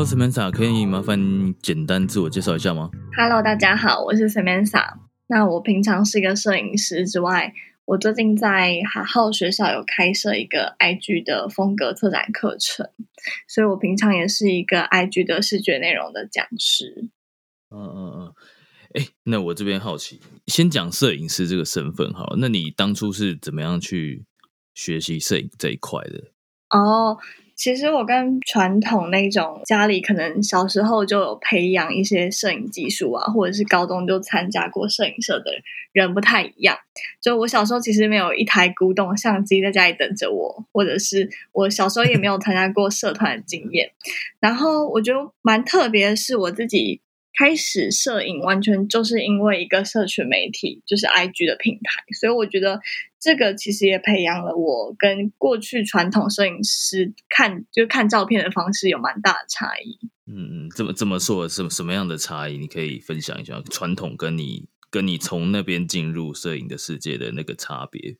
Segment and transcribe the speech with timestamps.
[0.00, 4.94] Hello Samantha，可以麻烦你简单自我介绍一下吗？Hello，大家好，我是 Samantha。
[5.26, 7.52] 那我平常是一个摄影师之外，
[7.84, 12.88] 我最近在海浩学校有开设一个 IG 的风格策展课程，
[13.46, 17.10] 所以我平常也是一个 IG 的视觉内容的讲师。
[17.68, 18.34] 嗯嗯嗯，
[18.94, 24.24] 哎，那我这边好奇，先讲摄影师这个身份好了，那你当初是怎么样去
[24.72, 26.32] 学习摄影这一块的？
[26.70, 27.18] 哦，
[27.60, 35.52] 其实我跟传统那种家里可能小时候就有培养一些摄影技术啊，或者是高中就参加过摄影社的
[35.92, 36.78] 人不太一样。
[37.20, 43.90] 就我小时候其实没有一台古董相机在家里等着我，或者是我小时候也没有参加过社团的经验。
[44.40, 47.02] 然后我觉得蛮特别的是，我自己
[47.38, 52.80] 开始摄影完全就是因为一个社群媒体，就是 IG 的平台，所以我觉得
[53.20, 59.98] 这个其实也培养了我跟过去传统摄影师看就看照片的方式有蛮大的差异。
[60.26, 61.48] 嗯嗯，怎么怎么说？
[61.48, 62.56] 什么什么样的差异？
[62.56, 68.16] 你可以分享一下传统跟你跟你从那边进入摄影的世界的那个差别。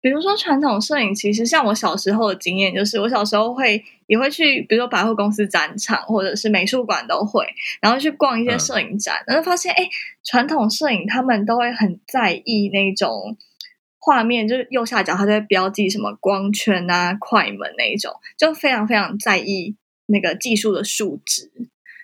[0.00, 7.46] 比如说传统摄影，其实像我小时候的经验，就是我小时候会也会去，比如说百货公司展场或者是美术馆都会，
[7.80, 9.88] 然后去逛一些摄影展，然后发现哎，
[10.22, 13.34] 传统摄影他们都会很在意那种
[14.04, 19.76] 画面，就是右下角它在标记什么光圈啊、快门那一种，就非常非常在意
[20.06, 21.50] 那个技术的数值。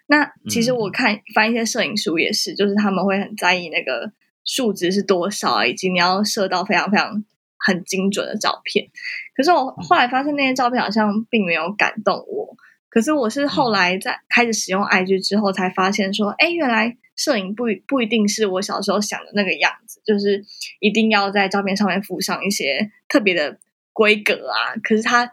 [0.06, 4.12] 那其实我看翻一些摄影书也是，就是他们会很在意那个
[4.44, 7.24] 数值是多少，以及你要摄到非常非常。
[7.62, 8.88] 很精准的照片，
[9.36, 12.56] 可是我后来发现那些照片好像并没有感动我。
[12.88, 20.44] 可是我是后来在开始使用 IG 之后，才发现说，哎，原来摄影不不一定是我小时候想的那个样子，就是
[20.80, 23.58] 一定要在照片上面附上一些特别的
[23.92, 24.74] 规格啊。
[24.82, 25.32] 可是它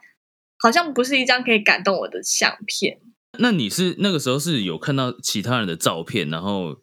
[0.57, 3.00] 好像不是一张可以感动我的相片。
[3.39, 6.77] 那你是那个时候是有看到其他人的照片，然后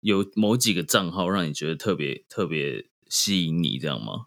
[0.00, 4.26] 有某几个账号让你觉得特别特别吸引你，这样吗？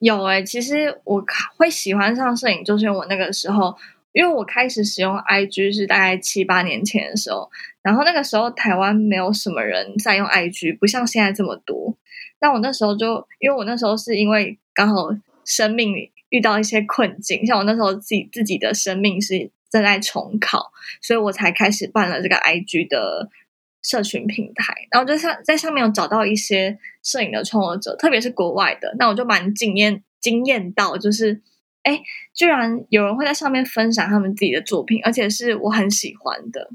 [0.00, 1.24] 有哎、欸，其实我
[1.56, 3.76] 会喜欢上摄影，就是因为我那个时候，
[4.12, 7.50] 因为我开始使用 IG 是大概七八年前的时候，
[7.82, 11.96] 然后那个时候台湾没有什么人在用 IG，不像现在这么多。
[12.40, 15.08] 那我那时候就，因为我那时候是因为刚好
[15.44, 15.94] 生命
[16.28, 23.30] 遇到一些困境，像我那时候自己自己的生命是正在重考，所以我才开始办了这个 IG 的。
[23.84, 31.42] 社群平台，然后就上在上面有找到一些摄影的创作者，特别是国外的，那我就蛮惊艳惊艳到，就是
[31.82, 32.00] 哎，
[32.34, 36.70] 居然有人会在上面分享他们自己的作品，而且是我很喜欢的。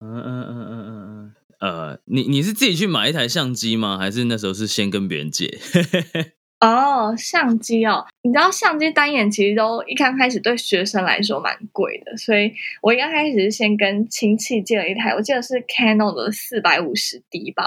[0.00, 3.98] 嗯嗯嗯嗯嗯嗯，呃，你你是自己去买一台相机吗？
[3.98, 5.58] 还是那时候是先跟别人借？
[6.60, 12.52] 哦，相机哦，你知道相机单眼其实都一刚开始对学生来说蛮贵的，所以
[12.82, 17.64] 我一刚开始是先跟亲戚借了一台，我记得是 Canon 的四百五十 D 吧。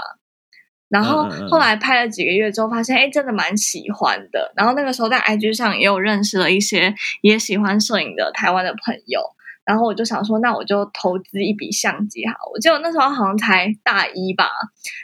[0.92, 4.52] 然后后来拍了几个月之后，发现哎，真的蛮喜欢的。
[4.54, 9.22] 然后那个时候在 IG 上也有认识了一些也喜欢摄影的台湾的朋友。
[9.64, 12.34] 然后我就想说，那我就投资一笔相机哈。
[12.52, 14.50] 我记得我那时候好像才大一吧，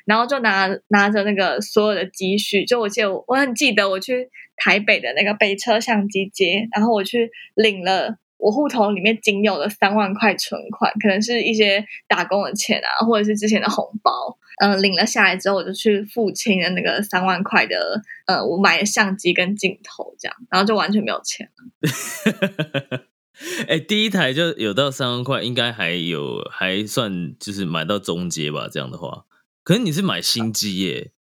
[0.05, 14.39] 然后就拿拿着那个所有的积蓄，就我记得我我很记得我去台北的那个北车相机街，然后我去领了我户头里面仅有的三万块存款，可能是一些打工的钱啊，或者是之前的红包。
[14.61, 23.01] 嗯、呃，领了下来之后，我就去付清了那个三万块的呃，我买的相机跟镜头这样，然后就完全没有钱了。
[23.69, 28.69] 哎，第一台就有到三万块，应该还有还算就是买到中阶吧。
[28.69, 29.27] 这样的话，
[29.63, 31.13] 可是你是买新机耶，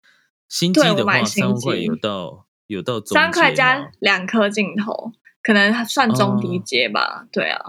[0.49, 5.11] 新机的话三万块有到有到中三块加两颗镜头，
[5.47, 7.23] 可能算中低阶吧。
[7.23, 7.61] 哦、对啊，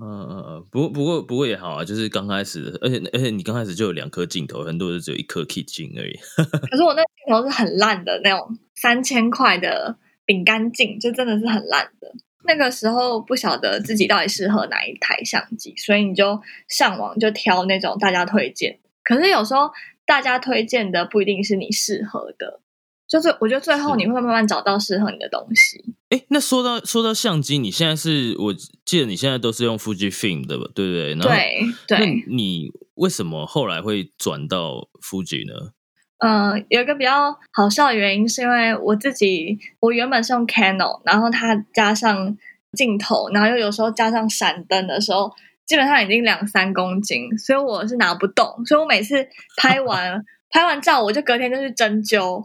[0.00, 6.16] 嗯嗯嗯，不过不过不过也好啊，就是刚开始，而且而且你刚开始就有两颗镜头，很多人只有一颗 kit 镜而已。
[6.70, 12.12] 可是我那镜头是很烂的那种三千块的饼干镜，就真的是很烂的。
[12.46, 19.70] 那个时候不晓得自己到底适合哪一台相机，所以你就上网就挑那种大家推荐，可是有时候
[20.06, 22.60] 大家推荐的不一定是你适合的，
[23.08, 25.84] 就是我觉得最后你会慢慢找到适合你的东西。
[26.08, 28.54] 哎，那说到说到相机，你现在是我
[28.84, 30.64] 记得你现在都是用 Fujifilm 的吧？
[30.74, 31.10] 对不对？
[31.14, 35.72] 然后对那对，你为什么后来会转到 Fuji 呢？
[36.18, 42.34] 嗯、有一个比较好笑的原因，是因为我自己我原本是用 Canon，然后它加上
[42.72, 45.30] 镜头，然后又有时候加上闪灯的时候，
[45.66, 49.28] 基本上已经两三公斤，所以我是拿不动，所以我每次
[49.58, 50.24] 拍完
[50.54, 52.40] 拍完照，我就隔天就去针灸，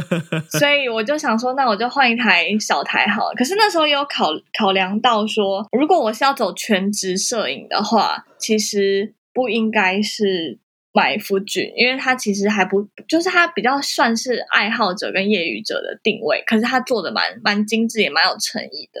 [0.60, 3.34] 所以我就想说，那我就换一台小台好了。
[3.34, 10.58] 可是那时候也有考考量到说，如果我是要走全职摄影的话，其实不应该是
[10.92, 19.00] 买夫君，因为它其实还不就是它比较算是爱好者跟业余者的定位，可是它做的蛮蛮精致，也蛮有诚意的。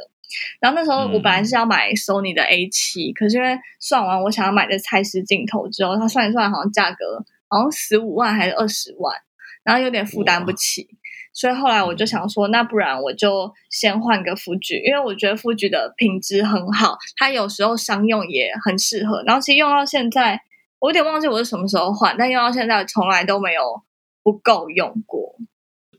[0.60, 9.14] 然后那时候我本来是要买 Sony 的 A 七、可是因为算完我想要买的蔡司镜头之后，它算一算好像价格好像十五万还是二十万，
[9.62, 10.88] 然后有点负担不起，
[11.32, 19.22] 所以后来我就想说，那不然我就先换个富具，因为我觉得富具的品质很好，它有时候商用也很适合。
[19.24, 20.40] 然后其实用到现在，
[20.78, 23.82] 我有点忘记我是什么时候换，但用到现在从来都没有
[24.22, 25.36] 不够用过。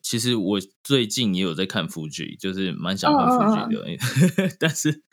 [0.01, 5.03] 其实我最近也有在看 Fuji，就是蛮想换 Fuji 的， 但是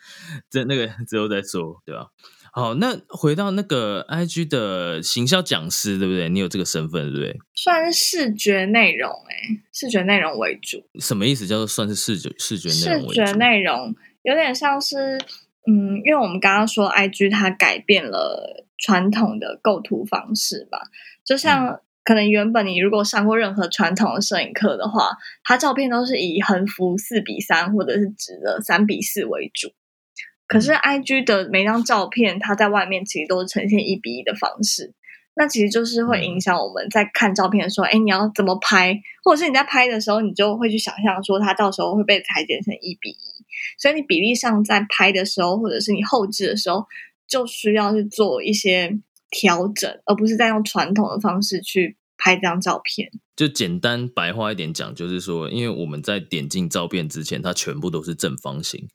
[0.49, 2.07] 这那个之后再说，对吧？
[2.55, 6.29] 好，那回到那个 IG 的行销讲师，对不对？
[6.29, 7.37] 你有这个身份，对不对？
[7.53, 10.81] 算是视觉内容、欸，视觉内容为主。
[11.01, 11.45] 什么意思？
[11.45, 13.33] 叫做算是视觉视觉内视容为觉？
[13.33, 13.93] 内容
[14.23, 15.17] 有点像是，
[15.67, 20.79] 嗯，因为我们刚刚说 IG 它改变了传统的构图方式吧，
[21.25, 29.73] 就像可能原本你如果上过任何传统的摄影课的话，它照片都是以横幅四比三或者是直的三比四为主。
[30.47, 34.93] 可是 IG 的每张照片，它在外面其实都是呈现一比一的方式，
[35.35, 43.45] 那其实就是会影响我们在看照片的时候，哎，你要怎么拍，或者是你在拍的时候，你就会去想象说它到时候会被裁剪成一比一，
[43.79, 46.85] 所以你比例上在拍的时候，或者是你后置的时候，
[47.27, 48.99] 就需要去做一些
[49.31, 53.09] 调整，而不是在用传统的方式去拍这张照片。
[53.35, 58.87] 就简单白话一点讲，就是说，因为我们在点进照片之前，它全部都是正方形。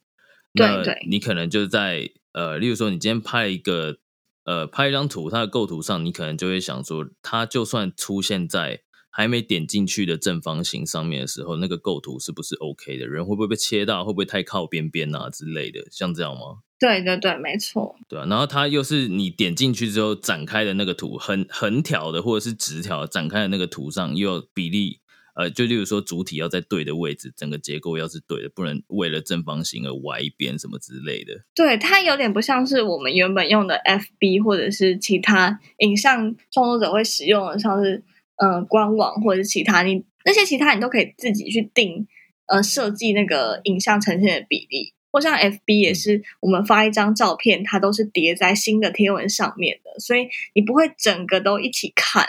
[0.53, 3.97] 那对对你可能就在呃，例如说，你今天拍一个
[4.43, 13.07] 呃，拍一张图，它的构图上，你可能就会想说，它就算出现在还没点进去的正方形上面的时候，那个构图是不是 OK 的？
[13.07, 14.03] 人会不会被切到？
[14.05, 15.85] 会不会太靠边边啊之类的？
[15.91, 16.59] 像这样吗？
[16.79, 24.99] 对对对，没错，对啊，然后它又是你点进去之后展开的那个图，横横条的或者是直条展开的那个图上，又有比例，
[25.35, 31.45] 呃，就例如说主体要在对的位置，整个结构要是对的，不能为了正方形而歪一边什么之类的。
[31.55, 38.03] 对，它有点不像是我们原本用的 FB 或者是其他影像创作者会使用的，像是
[38.37, 42.07] 呃官网或者是其他，你那些其他你都可以自己去定
[42.47, 44.93] 呃设计那个影像呈现的比例。
[45.13, 52.25] 或像 FB 也是，我们发一张照片，它都是叠在新的贴文上面的，所以你不会整个都一起看。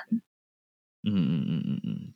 [1.05, 1.62] 嗯嗯嗯嗯嗯，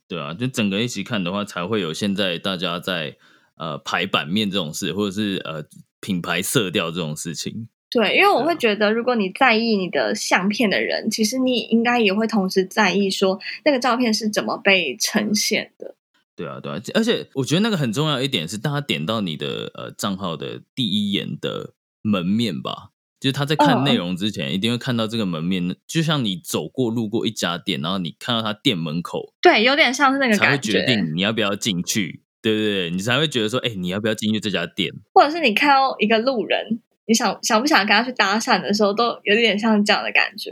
[0.07, 3.17] 对啊，就整个一起看的话，才会有现在大家在
[3.57, 5.65] 呃排版面这种事，或者是呃
[5.99, 7.67] 品牌色调这种事情。
[7.89, 15.95] 对，因为我会觉得，如果你在意你的相片的人，其实你应该也会同时在意说那个照片是怎么被呈现的。
[16.35, 32.89] 对啊，对啊，而且我觉得那个很重要一点是，大家点到你的呃账号的第一眼的门面吧，就是他在看嗯内容之前，一定会看到这个门面，就像你走过路过一家店，然后你看到他店门口，对，有点像是那个才会，决定你要不要进去，对不对？
[32.91, 34.91] 你才会觉得说，哎，你要不要进去这家店？
[35.13, 40.51] 或者是你看到一个路人，你想想不想跟他去搭讪的时候，都有点像这样的感觉。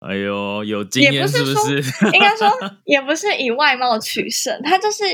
[0.00, 1.76] 哎呦，有经验是不是？
[2.12, 2.48] 应该说，
[2.84, 5.04] 也不是以外貌取胜，他就是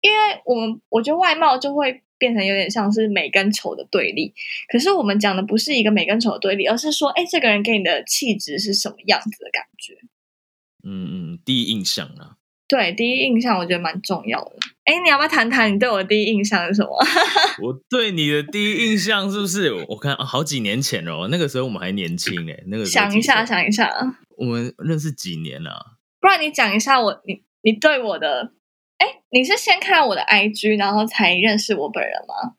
[0.00, 4.32] 因为我们我觉得外貌就会变成有点像是美跟丑的对立。
[4.70, 9.94] 可是我们讲的不是一个美跟丑的对立，而是说，哎，这个人给你的气质是什么样子的感觉。
[10.84, 12.38] 嗯嗯，第一印象啊，
[12.68, 14.52] 对，第一印象我觉得蛮重要的。
[14.84, 16.96] 哎，你要不要谈谈你对我的第一印象是什么？
[17.60, 19.72] 我对你的第一印象是不是？
[19.88, 23.90] 我看、啊好几年前哦，那个时候我们还年轻哎，那个时候想一下，想一下，
[24.36, 25.86] 我们认识几年了、啊？
[26.20, 28.61] 不然你讲一下我你你对我的，哎，
[29.32, 32.56] 你是先看我的 IG，然后才认识我本人吗？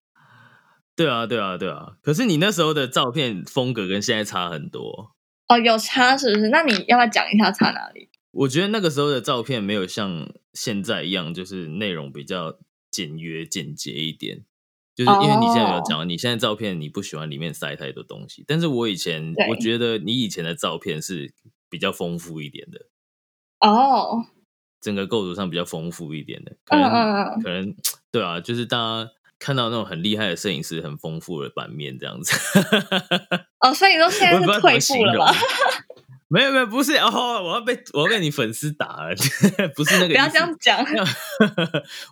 [0.96, 1.98] 对啊，对啊，对啊。
[2.02, 5.12] 可是你那时候的照片风格跟现在差很多。
[5.48, 6.50] 哦，有差是不是？
[6.50, 8.10] 那你要不要讲一下差哪里？
[8.32, 12.58] 我觉得那个时候的照片没有像现在一样，就是内容比较
[12.90, 14.44] 简约、简洁一点。
[14.96, 21.34] 就是因为你现在有哦讲，你现在照片你不喜欢里面塞太多东西，但是我以前我觉得你以前的照片是
[21.70, 22.88] 比较丰富一点的。
[23.60, 24.26] 哦，
[24.84, 27.76] 整个构图上比较丰富一点的，可嗯能、嗯嗯，可能
[28.12, 29.10] 对啊，就是大家
[29.40, 32.36] 看到那种很厉害的摄影师，很丰富的版面这样子。
[33.64, 35.34] 哦，所以你说现在是退步了吗？
[36.28, 37.10] 没有没有，不是哦，
[37.44, 39.16] 我要被我要被你粉丝打了，
[39.76, 40.08] 不是那个。
[40.08, 40.84] 不要这样讲。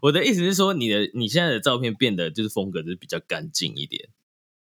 [0.03, 4.09] 我的意思是说，你的你现在的照片变得就是风格就是比较干净一点，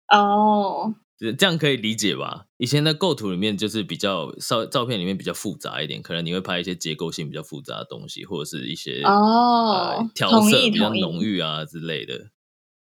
[0.09, 2.45] 哦，这这样可以理解吧？
[2.59, 12.31] 以前的构图里面就是比较照照片里面比较复杂一点，可能你会拍一些结构性比较复杂的东西，或者是一些哦呃调同色比较浓郁啊之类的，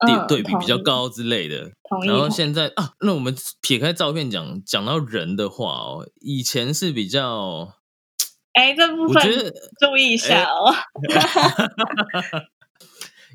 [0.04, 1.70] 嗯对对比比较高之类的。
[2.04, 7.74] 然后现在啊，那我们撇开照片讲，讲到人的话哦，以前是比较，
[8.54, 10.74] 哎，这部分我觉得注意一下哦。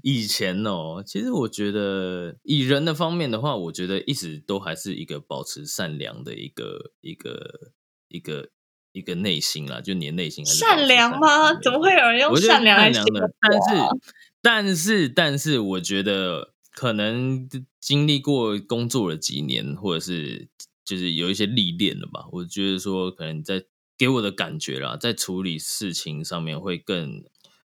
[0.03, 7.71] 以前哦，其实我觉得以人的方面的话，我觉得一直都还是一个保持善良的一个一个
[8.07, 8.49] 一个
[8.91, 11.53] 一个内心啦，就你的内心善良吗？
[11.61, 13.29] 怎么会有人用善良来形容？
[13.41, 13.99] 但是
[14.41, 17.47] 但是但是，我觉得可能
[17.79, 20.49] 经历过工作了几年，或者是
[20.83, 22.25] 就是有一些历练了吧。
[22.31, 23.63] 我觉得说，可能在
[23.97, 27.23] 给我的感觉啦，在处理事情上面会更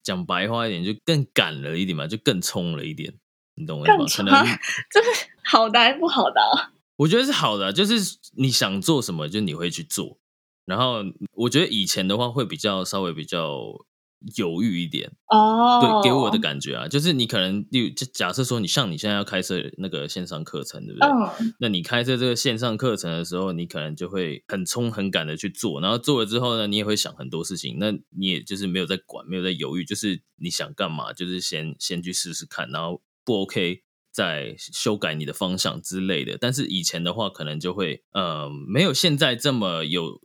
[0.09, 3.13] 讲白话一点，就更赶了一点嘛，就更冲了一点。
[3.55, 4.41] 你懂我意思吗？
[4.41, 4.45] 可能
[4.91, 6.73] 就是好的还是不好的啊？
[6.97, 10.17] 我觉得是好的啊，就是你想做什么，就你会去做。
[10.65, 13.85] 然后我觉得以前的话会比较稍微比较
[14.35, 21.07] 犹豫一点，哦，对，给我的感觉啊，就是你可能，例如就假设说，你像你现在要开设那个线上课程，对不对？
[21.07, 36.37] 嗯，那你开设这个线上课程的时候，你可能就会很冲很赶的去做，然后做了之后呢，你也会想很多事情，那你也就是没有在管，没有在犹豫，就是你想干嘛，就是先先去试试看，然后不 OK 再修改你的方向之类的。
[36.37, 40.19] 但是以前的话，可能就会呃没有现在这么有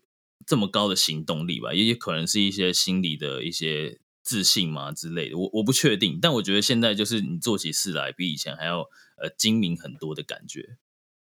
[0.47, 8.81] 这么高的行动力吧，也也可能是一些心理的一些自信嘛之类的，我我不确定，但我觉得现在就是你做起事来比以前还要
[9.21, 10.77] 呃精明很多的感觉。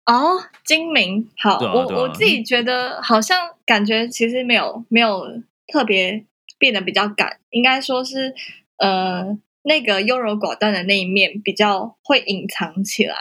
[0.06, 1.30] 哦，精明。
[1.38, 6.26] 好，我我自己觉得好像感觉其实没有没有特别
[6.58, 8.34] 变得比较赶，应该说是
[8.78, 13.18] 呃那个优柔寡断的那一面比较会隐藏起来。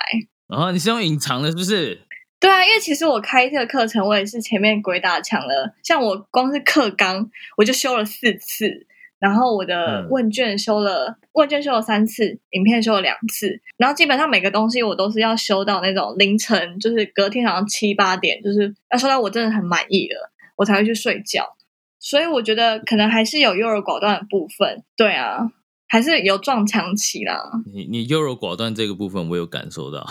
[0.47, 2.06] 然后你是用隐藏的，是不是？
[2.47, 5.75] 对啊，因为其实我开这个课程，我也是前面鬼打墙了。
[5.83, 8.87] 像我光是课纲，我就修了四次，
[9.19, 21.57] 然后我的嗯问卷修了，问卷修了三次，影片修了两次，然后基本上每个东西我都是要修到那种凌晨，就是隔天早上七八点，就是要修到我真的很满意了，我才会去睡觉。
[21.99, 25.51] 所以我觉得可能还是有优柔寡断的部分，对啊，
[25.89, 27.41] 还是有撞墙期啦。
[27.73, 30.07] 你你优柔寡断这个部分，我有感受到。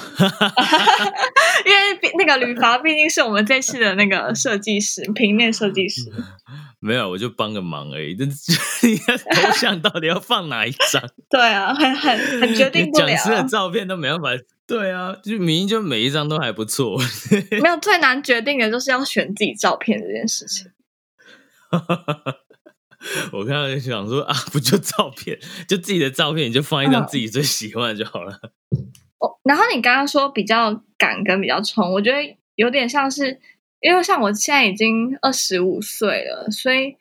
[1.66, 6.12] 因为毕那个吕伐毕竟是我们这次的那个设计师，平面设计师。
[6.80, 8.16] 没有，我就帮个忙而已。
[8.16, 11.02] 这头像到底要放哪一张？
[11.30, 13.18] 对啊，很很很决定不了讲。
[13.18, 14.30] 师的照片都没办法。
[14.68, 17.00] 对啊，就明明就每一张都还不错。
[17.62, 20.72] 没有最难决定的就是要选自己照片这件事情。
[23.32, 28.40] 我看到就想说啊，不就照片，就自己的照片，你就放一张嗯自己最喜欢的就好了。
[29.20, 33.40] 哦，然后你刚刚说比较赶跟比较冲，我觉得有点像是，
[33.80, 36.96] 因为像我现在已经二十五岁了，所以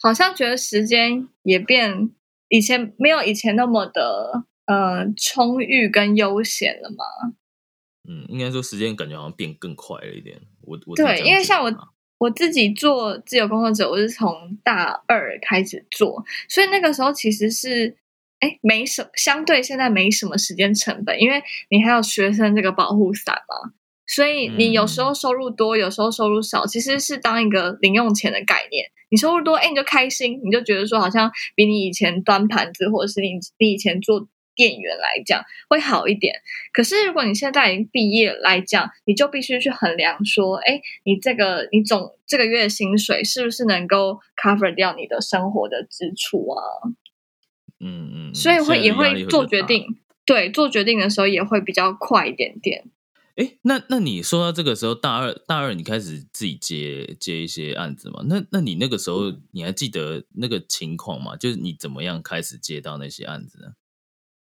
[0.00, 2.10] 好像觉得时间也变，
[2.48, 7.34] 以前没有以前那么的呃充裕跟悠闲了嘛。
[8.08, 10.40] 嗯，应该说时间感觉好像变更快了一点。
[10.62, 11.70] 我我是对因为像我
[12.18, 17.96] 我自己做自由工作者，我是从大二开始做，所以那个时候其实是
[18.40, 23.72] 哎没什么，相对现在没什么时间成本，因为你还有学生这个保护伞嘛，
[24.06, 28.86] 所以你有时候收入多，有时候收入少，其实是当一个零用钱的概念。
[29.10, 36.34] 你收入多，哎，你就开心，你就觉得说好像比你以前端盘子或者是你你以前做店员来讲会好一点。
[36.72, 46.62] 可是如果你现在已经毕业来讲，你就必须去衡量说，哎，你这个你总这个月薪水是不是能够 cover 掉你的生活的支出啊？
[47.80, 49.46] 嗯嗯，所以会也会做。
[49.46, 49.86] 决定，
[50.26, 52.84] 对，做决定的时候也会比较快一点点。
[53.36, 58.22] 哎，那那你说到这个时候，大二大二你开始自己接接一些案子嘛？
[58.26, 61.36] 那那你那个时候你还记得那个情况吗？
[61.36, 63.68] 就是你怎么样开始接到那些案子呢？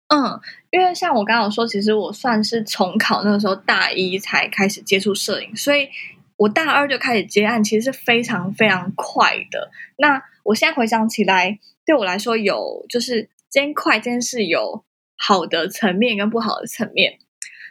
[0.08, 0.38] 嗯，
[0.70, 5.88] 因为像我刚刚有说，其实我算是重考那个时候大一才开始接触摄影，所以
[6.36, 9.70] 我大二就开始接案，其实是非常非常快的。
[9.96, 14.84] 那我现在回想起来，对我来说有就是这件快这件事有
[15.16, 17.18] 好的层面跟不好的层面。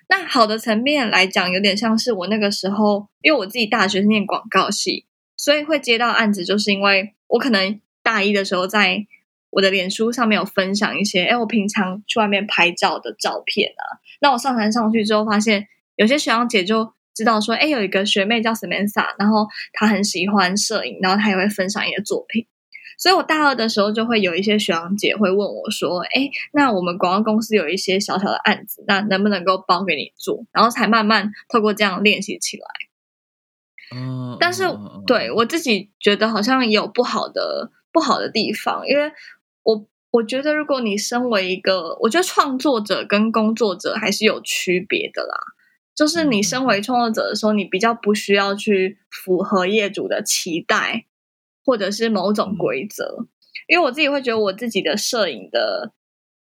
[0.09, 5.05] 那好的层面来讲，有点像是我那个时候，因为我自己大学是念广告系，
[5.37, 9.05] 所以会接到案子，就是因为我可能大一的时候在
[9.53, 14.01] 我的脸书上面有分享一些，哎，我平常去外面拍照的照片啊。
[14.19, 22.47] 那我上传上去之后，发现有些学长姐就知道说，哎，有一个学妹叫 Samantha，然后她很喜欢摄影，然后她也会分享一些作品。
[22.97, 32.65] 所以我大二的时候就会有一些学长姐会问我说：“哎，那我们广告公司有一些小小的案子，那能不能够包给你做？”然后才慢慢透过这样练习起来。
[33.95, 34.63] 嗯，但是
[35.05, 39.11] 对我自己觉得好像有不好的不好的地方，因为
[39.63, 45.37] 我我觉得如果你身为一个，我觉得创作者跟工作者还是有区别的啦。
[45.95, 51.05] 就是你身为创作者的时候，你比较不需要去符合业主的期待。
[51.65, 53.25] 或者是某种规则，
[53.69, 55.93] 因为我自己会觉得我自己的摄影的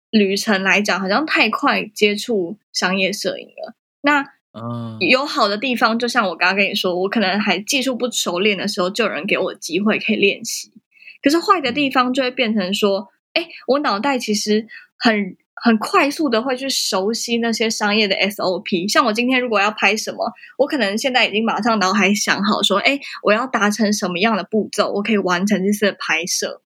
[0.09, 3.75] 旅程来讲，好像太快接触商业摄影了。
[4.01, 4.25] 那
[4.99, 10.71] 有好的地方，就像我刚刚跟你说，我可能还技术不熟练的时候，就有人给我机会可以练习。
[11.25, 15.35] 可是坏的地方就会变成说，哎，我脑袋其实很。
[15.57, 26.61] 很快速的会去熟悉那些商业的 SOP，像我今天如果要拍什么，我可能现在已经马上脑海想好说，哎，我要达成什么样的步骤，我可以完成这次的拍摄。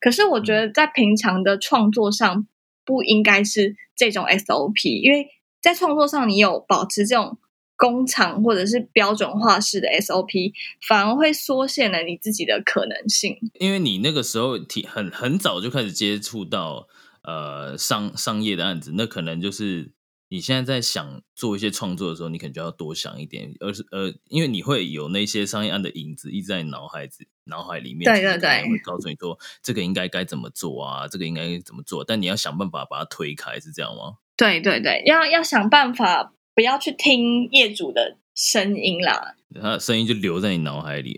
[0.00, 2.46] 可是我觉得在平常的创作上
[2.86, 5.26] 不应该是这种 SOP，因为
[5.60, 7.38] 在创作上你有保持这种
[7.78, 10.52] 工厂或者是标准化式的 SOP，
[10.86, 13.38] 反而会缩限了你自己的可能性。
[13.54, 16.86] 因为你那个时候挺很很早就开始接触到。
[17.22, 19.92] 呃，商商业的案子，那可能就是
[20.30, 34.14] 你现在在想做一些创作的时候，你可能就要多想一点，而是呃，因为你会有那些商业案的影子一直在脑海子脑海里面，对对对，会告诉你说这个应该该怎么做啊，这个应该怎么做，但你要想办法把它推开，是这样吗？
[34.34, 41.12] 对对对，要要想办法不要去听业主的声音啦，他的声音就留在你脑海里。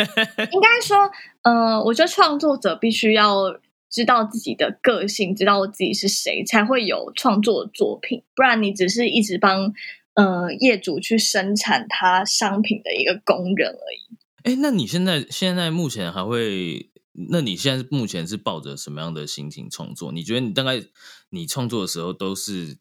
[0.50, 0.96] 应该说，
[1.42, 3.60] 呃，我觉得创作者必须要。
[3.88, 8.24] 知道自己的个性，知道自己是谁，才会有创作作品。
[8.34, 9.72] 不然你只是一直帮
[10.14, 14.16] 呃业主去生产他商品的一个工人而已。
[14.42, 16.90] 哎，那你现在现在目前还会？
[17.30, 20.12] 那你现在目前是抱着什么样的心情创作？
[20.12, 20.82] 你觉得你大概
[21.30, 22.76] 你创作的时候都是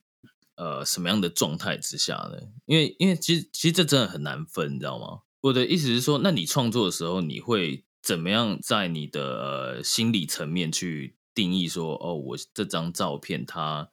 [0.56, 2.40] 呃什么样的状态之下呢？
[2.66, 5.22] 因为因为其实其实这真的很难分，你知道吗？
[5.42, 7.84] 我的意思是说，那你创作的时候你会？
[8.06, 13.90] 怎么样在你的心理层面去定义说，哦，我这张照片它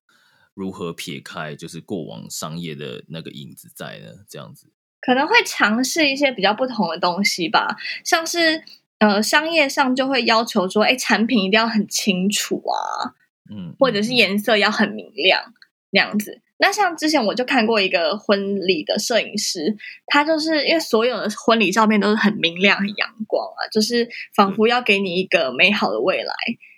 [0.53, 4.09] 如何撇开就是过往商业的那个影子在呢？
[4.29, 4.71] 这样子
[5.01, 8.63] 可能会尝试一些比较不同的东西吧，像是
[8.99, 13.17] 呃商业上就会要求说，哎，产品一定要很清楚啊，
[13.51, 15.55] 嗯，或者是颜色要很明亮
[15.89, 16.43] 那样子。
[16.63, 26.33] 那像之前我就看过一个婚礼的摄影师，他就是因为所有的婚礼照片都是很明亮、很阳光啊，就是仿佛要给你一个美好的未来。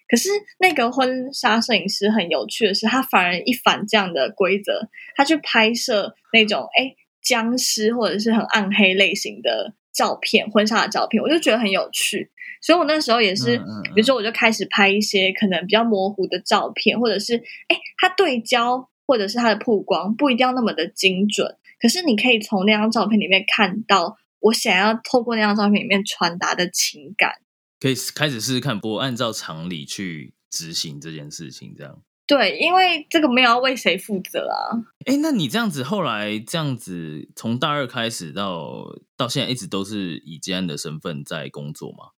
[0.08, 12.30] 可是那个婚纱摄影师很有趣的是，他反而一反这样的规则，他去拍摄那种哎僵尸或者是很暗黑类型的照片，婚纱的照片，我就觉得很有趣。
[12.62, 13.58] 所以我那时候也是，
[13.94, 17.36] 比如说我就开始拍一些可能比较模糊的照片，或者是
[17.68, 18.88] 哎他对焦。
[19.06, 27.32] 或者是它的曝光不一定要那么的精准，可是你可以从那张照片里面看到我想要透过那张照片里面传达的情感。
[27.80, 32.02] 可以开始试试看，不按照常理去执行这件事情，这样。
[32.26, 34.72] 对，因为这个没有要为谁负责啊。
[35.04, 42.12] 哎，那你这样子后来这样子从大二开始到到现在一直都是以吉安的身份在工作吗？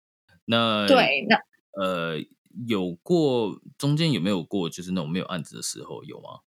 [0.45, 1.35] 那对，那
[1.83, 2.23] 呃，
[2.65, 6.39] 有过中间有没有过就是那种没有案子的时候有吗？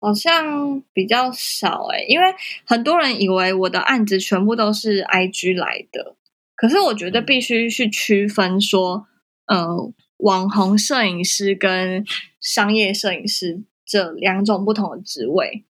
[0.00, 2.34] 好像比较少哎，因为
[2.64, 6.16] 很多人以为我的案子全部都是 IG 来的，
[6.56, 9.06] 可是我觉得必须去区分说，
[9.46, 12.04] 呃，网红摄影师跟
[12.40, 15.64] 商业摄影师这两种不同的职位，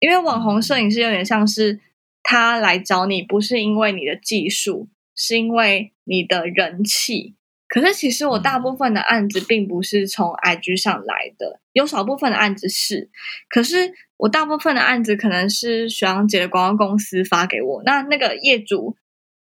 [0.00, 1.80] 因为网红摄影师有点像是
[2.22, 7.35] 他来找你，不是因为你的技术，是因为你的人气。
[7.68, 13.10] 可是其实我大部分的案子并不是从 IG 上来的，有少部分的案子是，
[13.48, 17.82] 可是我大部分的案子可能是徐阳姐的广告公司发给我。
[17.84, 18.96] 那那个业主，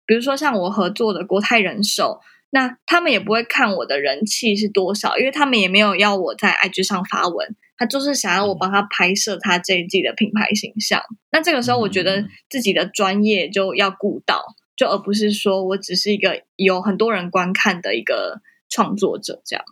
[0.04, 11.00] 比如说像我合作的国泰人寿，那他们也不会看我的人气是多少，因为他们也没有要我在 IG 上发文，他就是想要我帮他拍摄他这一季的品牌形象。
[11.32, 14.44] 那这个时候，我觉得自己的专业就要顾到。
[14.80, 18.40] 就而不是说我只是一个有很多人观看的一个
[18.70, 19.62] 创作者这样。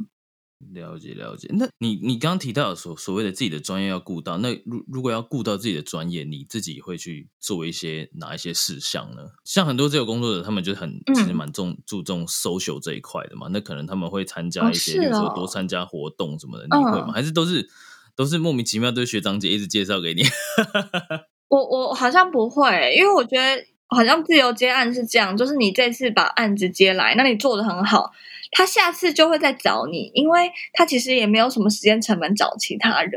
[0.74, 1.48] 了解了解。
[1.52, 9.22] 那你你刚刚提到所所谓的自己的专业要顾到，那如如果要顾到自己的专业，你自己会去做一些哪一些事项呢？
[9.46, 13.48] 像很多自由工作者，他们就很其实蛮重注重 social 这一块的嘛。
[13.50, 17.12] 那可能他们会参加一些，比如说多参加活动什么的，你会吗？
[17.14, 17.66] 还是都是
[18.14, 20.22] 都是莫名其妙，都是学长姐一直介绍给你？
[21.48, 28.12] 我我好像不会，因为我觉得好像自由接案是这样，就是你这次把案子接来，那你做的很好。
[28.50, 33.12] 他下次就会再找你，因为他其实也没有什么时间成本找其他人。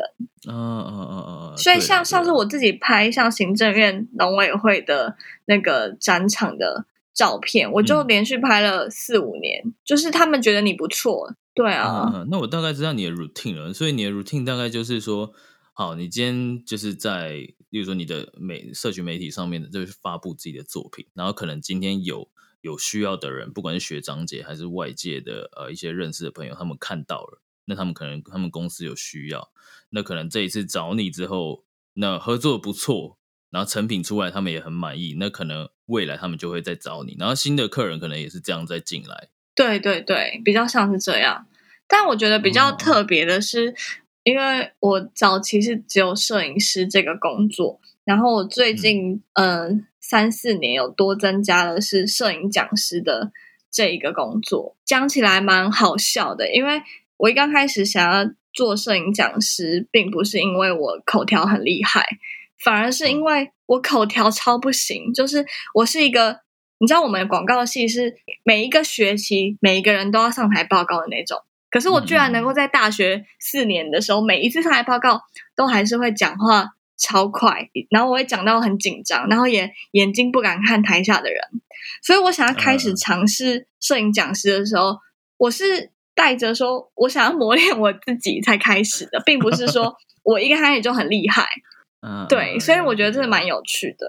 [0.45, 11.33] 嗯嗯嗯嗯所以像上次我自己拍像行政院农委会的那个展场的照片，我就连续拍了四五年，就是他们觉得你不错。
[11.53, 12.25] 对啊。
[12.29, 15.31] 那我大概知道你的 routine 了，所以你的 routine 大概就是说，
[15.73, 17.31] 好，你今天就是在，
[17.69, 22.29] 例如说你的媒社群媒体上面的，就是发布自己的作品，然后可能今天有。
[22.63, 29.51] 有需要的人，不管是学长姐还是外界的呃一些认识的朋友，他们看到了，那他们可能他们公司有需要，
[29.89, 33.17] 那可能这一次找你之后，那合作不错，
[33.49, 39.29] 然后成品出来，他们也很满意，那可能未来他们就会再找你，然后新的客人可能也是这样再进来。
[39.55, 41.47] 对对对，比较像是这样。
[41.87, 43.73] 但我觉得比较特别的是，
[44.23, 49.85] 因为我早期是只有摄影师这个工作，然后我最近嗯。
[50.03, 53.31] 三四年有多增加的是摄影讲师的
[53.71, 56.51] 这一个工作，讲起来蛮好笑的。
[56.51, 56.81] 因为
[57.15, 62.03] 我一刚开始想要做摄影讲师，并不是因为我口条很厉害，
[62.61, 65.13] 反而是因为我口条超不行。
[65.13, 66.41] 就是我是一个，
[66.79, 71.37] 你知道，我们广告系是每一个学期每一个人都要上台报告的那种，
[71.71, 75.21] 可是我居然能够在大学四年的时候，每一次上台报告
[75.55, 76.75] 都还是会讲话。
[77.03, 81.41] 超快，然后我会讲到很紧张，然后也眼睛不敢看台下的人，
[82.03, 84.99] 所以我想要开始尝试摄影讲师的时候，
[85.37, 91.47] 我是带着说我想要磨练我自己才开始的，并不是说 我一开始就很厉害。
[92.01, 94.05] 嗯，对，所以我觉得这是蛮有趣的。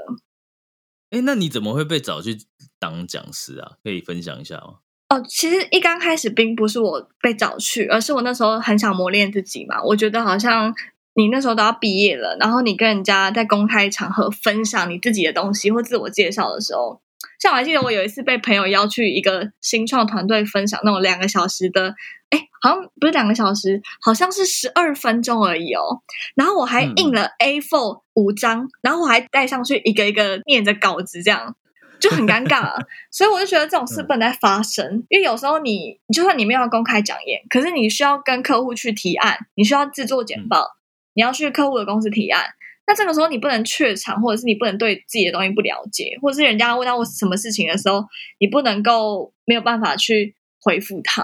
[1.09, 2.37] 哎，那你怎么会被找去
[2.79, 3.79] 当讲师啊？
[3.83, 4.81] 可以分享一下吗？
[5.15, 10.75] 哦，其实一刚开始并不是我被找去，而是我那时候很想磨练自己嘛，我觉得好像。
[11.15, 17.03] 你那时候都要毕业了，然后你跟人家在公开场合分享你自己的东西或自我介绍的时候，
[17.39, 21.95] 像我还记得我有一次被朋友邀去一个新创团队分享那种两个小时的，
[22.31, 26.01] 哎，好像不是两个小时，好像是十二分钟而已哦。
[26.35, 31.55] 然后我还印了 A4 五张，然后我还带上去一个一个念着稿子，这样
[32.03, 32.75] 就很尴尬。
[33.11, 40.67] 所以我就觉得这种事不能再发生，因为有时候你就算你没有公开讲演，可是你需要跟客户去提案，你需要制作简报。
[41.15, 42.43] 你要去客户的公司提案，
[42.87, 48.03] 那这个时候你不能怯场，或者是你不能对自己的东西不了解，或者是人家问到我什么事情的时候，
[48.39, 51.23] 你不能够没有办法去回复他。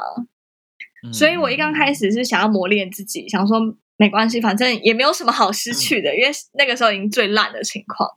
[1.11, 3.59] 所以我一刚开始是想要磨练自己，想说
[3.97, 8.11] 没关系，反正也没有什么好失去的，因为那个时候已经最烂的情况。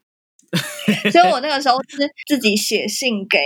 [1.11, 3.37] 所以我那个时候是自己写信给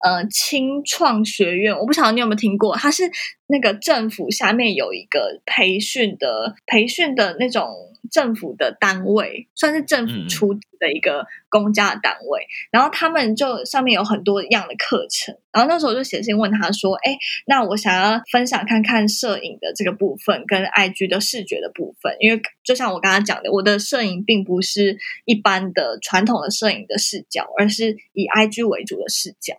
[0.00, 3.10] 呃青创学院，我不晓得你有没有听过，它是
[3.46, 7.88] 那个政府下面有一个培训的培训的那种。
[8.10, 29.54] 政府的单位算是政府出的一个公家的单位，然后他们就上面有很多样的课程，然后那时候我就写信问他说：“哎，那我想要分享看看摄影的这个部分跟 IG 的视觉的部分，因为就像我刚刚讲的，我的摄影并不是一般的传统的摄影的视角，而是以 IG 为主的视角。”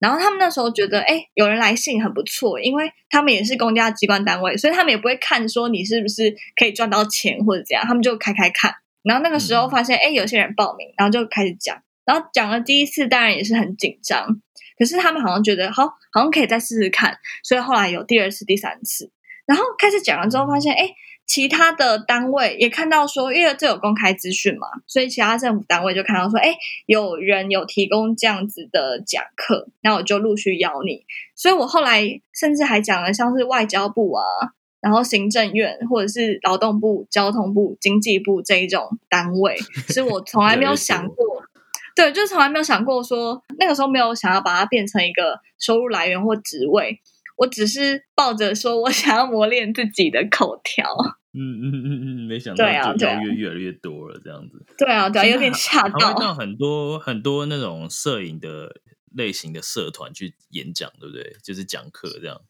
[0.00, 8.72] 然后他们那时候觉得，哎，有人来信很不错，因为他们也是公家机关单位，所以他们也不会看说你是不是可以赚到钱或者怎样，他们就开开看。
[9.02, 11.82] 然后那个时候发现，哎，有些人报名，然后就开始讲。
[12.04, 14.40] 然后讲了第一次，当然也是很紧张，
[14.78, 19.10] 可是他们好像觉得，好，好像可以再试试看，所以后来有第二次、第三次。
[19.46, 20.94] 然后开始讲了之后，发现，哎。
[21.28, 31.04] 其他的单位也看到说，因为这有公开资讯嘛，所以其他政府单位就看到说，哎，有人有提供这样子的讲课，那我就陆续邀你。
[31.36, 34.24] 所以我后来甚至还讲了像是外交部啊，
[34.80, 39.54] 然后行政院或者是劳动部、交通部、经济部这一种单位，
[39.90, 41.42] 是我 从来没有想过，
[41.94, 47.00] 对，就是从来没有想过说，那个时候没有想要把它变成一个收入来源或职位。
[47.38, 50.84] 我只是抱着说我想要磨练自己的口条，
[51.32, 54.64] 嗯嗯嗯嗯，没想到就邀约越来越多了，这样子。
[54.76, 56.14] 对啊，对，有点吓到。
[56.14, 58.80] 到很多很多那种摄影的
[59.14, 61.36] 类型的社团去演讲，对不对？
[61.42, 62.40] 就是讲课这样。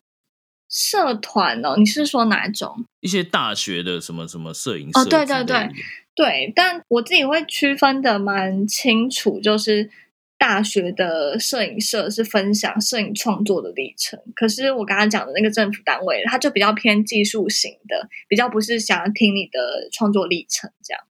[0.71, 2.85] 社团哦，你是说哪种？
[3.01, 5.69] 一些大学的什么什么摄影哦，对对对
[6.15, 6.53] 对。
[6.55, 9.91] 但我自己会区分的蛮清楚，就是
[10.39, 21.03] 大学的摄影社是分享摄影创作的历程，可是我刚刚讲的那个政府单位，它就比较偏技术型的，比较不是想要听你的创作历程这样。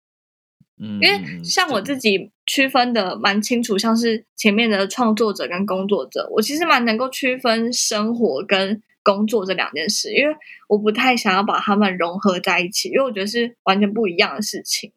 [0.81, 10.35] 嗯，因为像我自己区分的蛮清楚，像是前面的创作者跟工作者，我其实蛮能够区分生活跟工作这两件事，因为
[10.69, 14.93] 我不太想要把他们融合在一起，因为我觉得是完全不一样的事情。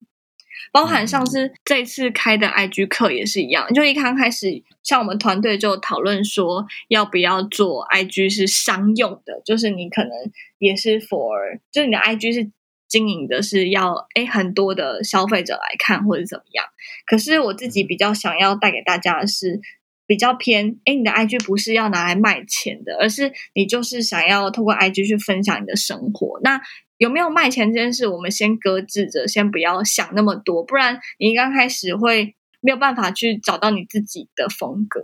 [0.71, 10.11] 包含像是这次开的 IG 课也是一样，就一刚开始，像我们团队就讨论说，要不要做 IG 是商用的，就是你可能
[10.59, 12.51] 也是 for，就是你的 IG 是。
[12.91, 16.65] 经营的是要诶很多的消费者来看或者怎么样，
[17.05, 19.61] 可是我自己比较想要带给大家的是
[20.05, 26.41] 比较偏诶你的 IG 不是要拿来卖钱的，而是你就是想要透过 IG 去分享你的生活。
[26.43, 26.59] 那
[27.01, 35.01] 有没有卖钱这件事，我们先搁置着，先不要想那么多，不然你刚开始会没有办法去找到你自己的风格。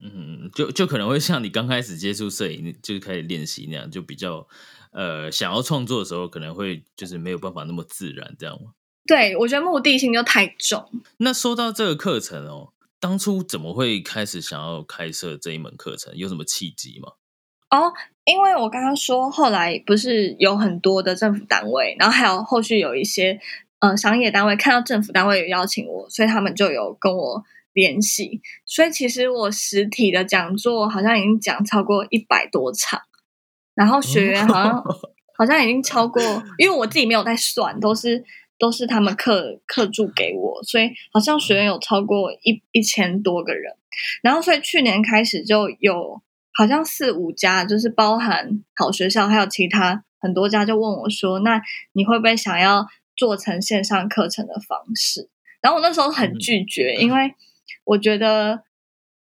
[0.00, 4.46] 嗯，就就可能会像你刚开始接触摄影，就是开始练习那样，就比较。
[4.90, 8.70] 呃，想要创作的时候，可能会就是没有办法那么自然，这样吗？
[9.06, 10.90] 对，我觉得目的性就太重。
[11.18, 16.16] 那说到这个课程哦，当初怎么会开始想要开设这一门课程？
[16.16, 17.12] 有什么契机吗？
[17.70, 17.92] 哦，
[18.24, 23.38] 因为我刚刚说，后来不是有很多的政府单位，然后还有后续有一些
[23.80, 28.40] 呃商业单位看到政府单位有邀请我，所以他们就有跟我联系。
[28.64, 33.00] 所以其实我实体的讲座好像已经讲超过一百多场。
[33.74, 34.84] 然后学员好像
[35.38, 36.22] 好像已经超过，
[36.56, 38.24] 因为我自己没有在算，都是
[38.58, 43.72] 都是他们课课注给我，所以好像学员有超过一一千多个人。
[44.22, 46.20] 然后所以去年开始就有
[46.58, 55.30] 好像四五家，就是包含好学校还有其他很多家，就问我说：“那你会不会想要做成线上课程的方式？”
[55.62, 57.32] 然后我那时候很拒绝，因为
[57.84, 58.64] 我觉得，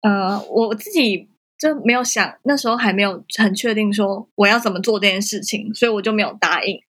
[0.01, 1.29] 呃，我自己。
[1.59, 6.79] 就没有想那时候还没有很确定说我要怎么做这件事情，所以我就没有答应。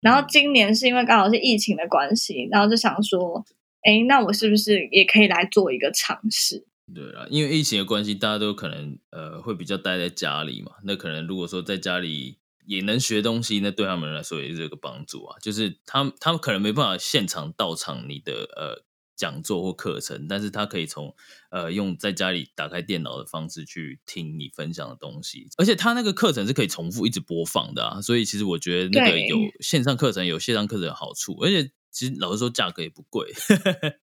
[0.00, 3.44] 然后今年是因为刚好是疫情的关系，然后就想说，
[3.82, 6.64] 哎，那我是不是也可以来做一个尝试？
[6.92, 10.72] 对啊，因为疫情的关系，大家都可能呃会比较待在家里嘛。
[10.82, 15.38] 那可能如果说在家里也能学东西，那对他们来说也是这个帮助啊。
[15.40, 18.84] 就是他们他们可能没办法现场到场你的呃。
[19.16, 21.14] 讲座或课程，但是他可以从
[21.48, 33.32] 呃用在家里打开电脑的方式去听你分享的东西，而且他那个课程是可以重复一直播放的啊，所以其实我觉得那个有线上课程有线上课程的好处，而且其实老实说价格也不贵。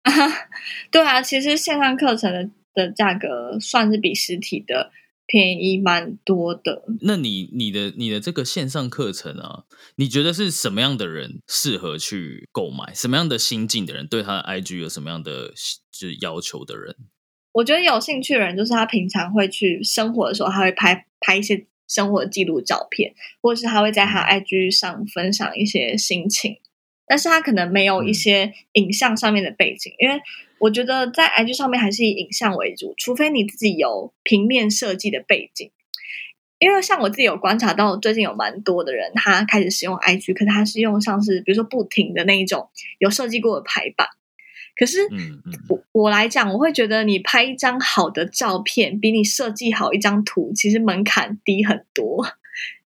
[0.92, 2.50] 对啊，其实线上课程的
[2.86, 4.90] 的价格算是比实体的。
[5.30, 6.84] 便宜蛮多的。
[7.02, 9.64] 那你你的你的这个线上课程啊，
[9.96, 12.94] 你觉得是什么样的人适合去购买？
[12.94, 15.52] 什么样的心境的人对他的 IG 有什么样的
[15.92, 16.96] 就是要求的人？
[17.52, 26.56] 我觉得有兴趣的人，就是他平常会去生活的时候，他会拍拍一些生活记录照片，或者是他会在他 IG 上分享一些心情。
[27.08, 30.20] 但是他可能没有一些影像上面的背景，因为
[30.58, 35.70] 我觉得在 IG 上面还是以影像为主，除非你自己有平面设计的背景。
[36.58, 42.68] 因为像我自己有观察到，最近有蛮多的人他开始使用 IG，可是他是用像是比如说不停的那一种
[42.98, 44.08] 有设计过的排版。
[44.76, 44.98] 可是
[45.68, 52.26] 我我来讲，我会觉得你拍一张好的照片，比你设计好一张图，其实门槛低很多。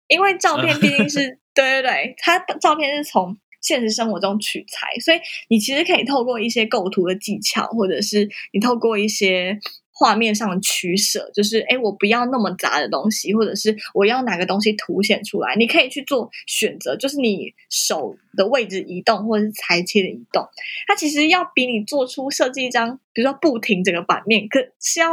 [0.08, 3.36] 因为照片毕竟是 对对对，它照片是从。
[3.64, 9.58] 现实生活中取材，所以你其实可以透过一些构图的技巧，或者是你透过一些
[9.90, 20.46] 画面上的取舍，就是哎，我不要那么杂的东西，或者是我要哪个东西凸显出来，你可以去做选择，就是你手的位置移动或者是裁切的移动，
[20.86, 25.08] 它其实要比你做出设计一张，比如说不停整个版面，可是要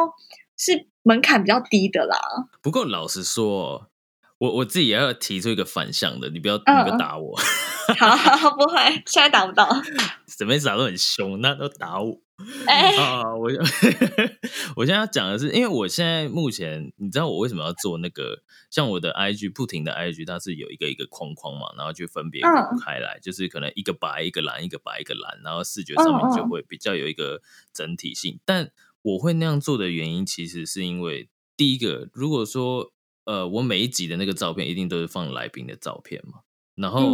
[0.58, 2.20] 是门槛比较低的啦。
[2.62, 3.88] 不过老实说。
[4.42, 7.40] 我我自己也要提出一个反向的，你不要你不要打我，
[8.00, 9.68] 好， 不会，现在打不到，
[10.26, 12.20] 怎么打都很凶，那都打我。
[12.66, 13.52] 哎啊，我
[14.76, 18.42] 我现在要讲的是，因为我现在目前，你知道我为什么要做那个，
[18.72, 22.42] 像我的 IG 不停的 IG，它是有一个一个框框嘛，然后去分别
[22.84, 27.42] 开来，就是可能一个白一个蓝，一个白一个蓝，然后视觉上面就会比较有一个
[27.72, 28.40] 整体性。
[28.44, 28.72] 但
[29.04, 32.92] 我会那样做的原因，其实是因为第一个，如果说。
[33.24, 36.40] 呃，我每一集的那个照片一定都是放来宾的照片嘛，
[36.74, 37.14] 然后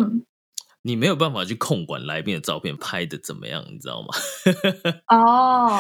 [0.82, 4.08] 你没有办法去控管来宾的照片拍的怎么样，你知道吗？
[5.14, 5.80] 哦，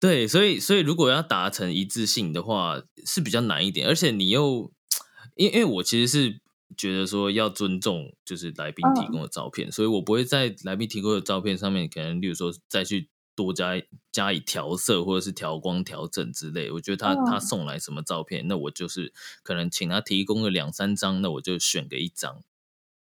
[0.00, 4.72] 对，所以所以如果要达成一致性的话是比较难一点，而且你又
[5.36, 6.40] 因因为我其实是
[6.76, 13.08] 觉得说要尊重就是来宾提供的照片，所以我不会在来宾提供的照片上面可能，例如说再去。
[13.36, 13.80] 多加
[14.12, 16.70] 加以调色或者是调光调整之类。
[16.72, 22.42] 我觉得他他送来什么照片，那我就是可能请他提供个两三张，那我就选个一张。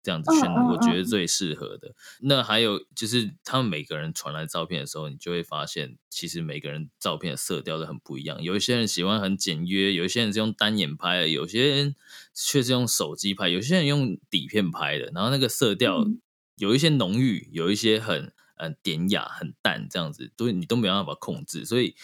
[0.08, 1.94] 这样子选，我觉得最适合的。
[2.22, 8.42] 那还有就是，他们每个人传来照片的时候，你就会发现，其实每个人照片的色调都很不一样。
[8.42, 11.94] 有一些人喜欢很简约，有一些人是用单眼拍的，有些人
[12.34, 15.12] 却是用手机拍，有些人用底片拍的。
[15.14, 16.08] 然后那个色调
[16.56, 21.98] 有一些浓郁，有一些很嗯典雅、很淡，这样子都你都没办法控制，所以。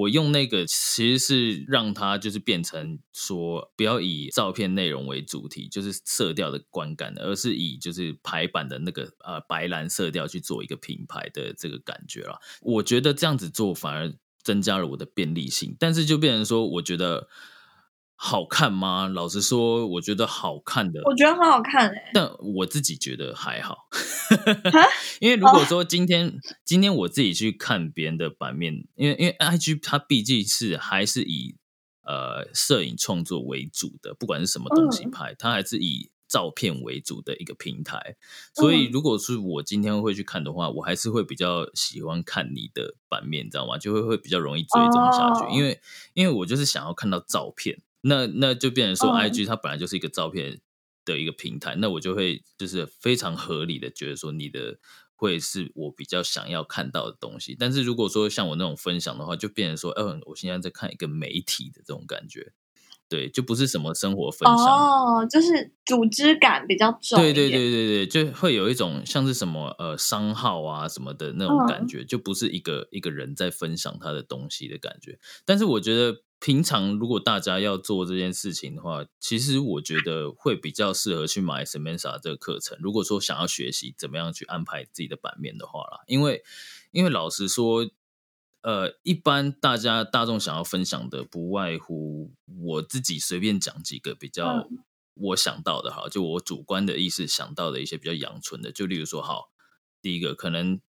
[0.00, 12.38] 我用那个其实是让它就是变成说不要以照片内容为主题，就是色调的观感，而是以就是排版的那个呃白蓝色调去做一个品牌的这个感觉了。
[12.62, 17.28] 我觉得这样子做反而增加了我的便利性，但是就变成说我觉得。
[18.22, 19.08] 好看吗？
[19.08, 22.10] 老实说，我觉得好看的，我觉得很好看诶。
[22.12, 23.88] 但我自己觉得还好，
[25.20, 31.56] 因为如果说今天今天我自己去看别人的版面，因为因为 I G 它毕竟是还是以
[32.02, 38.16] 呃摄影创作为主的，不管是什么东西拍，它还是以照片为主的一个平台。
[38.54, 43.78] 所以如果是我今天会去看的话，我还是会比较喜欢看你的版面，你知道吗？
[43.78, 45.80] 就会会比较容易追踪下去，因为
[46.12, 47.80] 因为我就是想要看到照片。
[48.02, 50.60] 那那就变成说，I G 它本来就是一个照片
[51.04, 54.78] 的一个平台，那我就会就是非常合理的觉得说，你的
[55.14, 57.56] 会是我比较想要看到的东西。
[57.58, 62.52] 但是如果说像我那种分享的话，就变成说，嗯，我现在在看一个媒体的这种感觉，
[63.08, 75.18] 对，就不是什么生活分享哦，就是组织感比较重，对对对对对，就会有一种像是什么呃商号啊什么的那种感觉，就不是一个一个人在分享他的东西的感觉。
[75.44, 76.22] 但是我觉得。
[76.40, 82.78] 平常如果大家要做这件事情的话，其实我觉得会比较适合去买 Samantha 这个课程。
[82.80, 86.42] 如果说想要学习怎么样去安排自己的版面的话啦，因为
[86.92, 87.90] 因为老实说，
[88.62, 94.66] 呃，一般大家大众想要分享的不外乎我自己随便讲几个比较
[95.14, 99.50] 我想到的哈，就我主观的意思想到的一些比较阳春的，就例如说，好，
[100.00, 100.80] 第一个可能。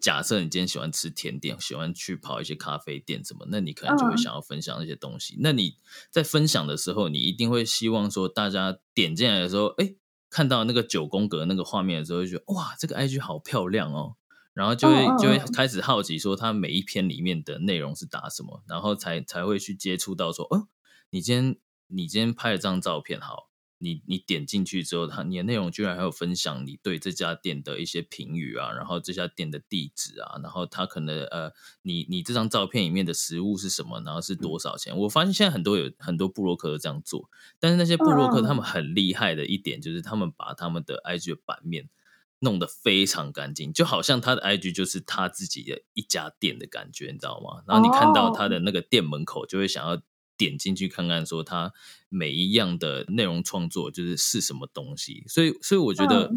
[0.00, 5.36] 假设你今天喜欢吃甜点，喜欢去跑一些咖啡店什么，那你可能就会想要分享那些东西。
[5.40, 5.78] 那你
[6.10, 9.94] 在分享的时候，你一定会希望说，大家点进来的时候，哎，
[10.28, 14.16] 看到那个九宫格那个画面的时候，就觉得哇，这个 IG 好漂亮哦，
[14.52, 20.68] 然后就会就会开始好奇说，它每一篇里面的内容是打什么，然后才才会去接触到说，哦，
[21.10, 21.56] 你今天
[21.86, 23.50] 你今天拍了张照片，好。
[23.78, 34.96] 你你点进去之后，它你的内容居然还有分享你对这家店的一些评语啊，然后这家店的地址啊，然后他可能呃，你你这张照片里面的食物是什么，然后是多少钱？
[34.96, 37.28] 我发现现在很多有很多布洛克都这样做，
[37.60, 41.90] 但是那些布洛克他们很厉害的一点就是他们把他们的 IG 的版面
[42.38, 47.62] 弄得非常干净，就好像他的 IG 就是他自己的一家店的感觉，你知道吗？
[47.66, 50.00] 然后你看到他的那个店门口就会想要。
[50.38, 51.72] 点进去看看，说他
[52.16, 56.32] 每一样的内容创作就是是什么东西，所以所以我觉得，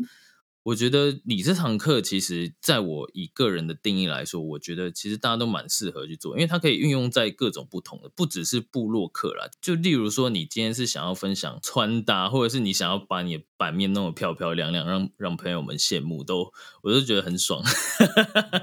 [0.63, 9.48] 我觉得你这堂课其实在我以个人的定义来说，我觉得其实大家都蛮适合去做，因为它可以运用在各种不同的，不只是部落客啦。
[9.62, 16.52] 就例如说，你今天是想要分享穿搭，或者是你想要把你的版面弄得漂漂亮亮，让让朋友们羡慕，都
[16.84, 17.63] 我都觉得很爽。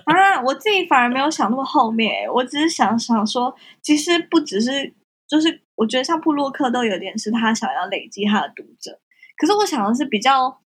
[0.04, 4.94] 啊， 我自己反而没有想那么后面，我只是想想说，其实不只是。
[5.28, 8.98] 就是我觉得像布洛克都有点是他想要累积他的读者，
[9.36, 10.60] 可是我想的是比较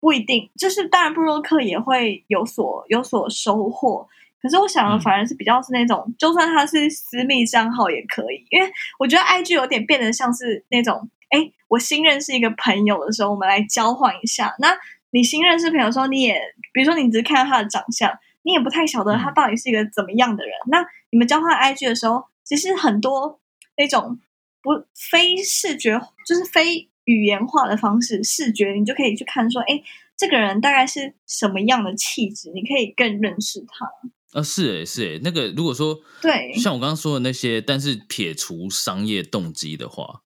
[0.00, 4.08] 不一定，就是当然布洛克也会有所有所收获，
[4.40, 14.54] 可是我想的反而是比较是那种，就算他是私密账号也可以，因为我觉得 IG 有点变得像是那种，哎，我新认识一个朋友的时候，我们来交换一下。
[14.58, 14.76] 那
[15.10, 16.40] 你新认识朋友的时候，你也
[16.72, 18.10] 比如说你只是看到他的长相，
[18.42, 20.52] 你也不太晓得他到底是一个怎么样的人。
[20.68, 23.40] 那你们交换 IG 的时候，其实很多。
[23.76, 24.18] 那种
[24.62, 29.82] 不非视觉，就是非语言化的方式，视觉你就可以去看说，哎，
[30.16, 33.88] 这个人大概是什么样的气质，你可以更认识他。
[34.32, 40.22] 啊，是诶，是诶，那个如果说对，像我刚刚说的那些，但是撇除商业动机的话，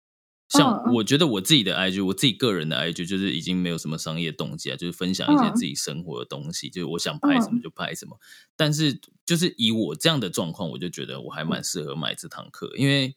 [0.49, 8.19] 像我觉得我自己的 IG，我自己个人的 IG，就是已经没有什么商业动机啊，就是分享一些自己生活的东西，就是我想拍什么就拍什么。
[8.57, 13.15] 但是就是以我这样的状况，我就觉得我还蛮适合买这堂课，因为。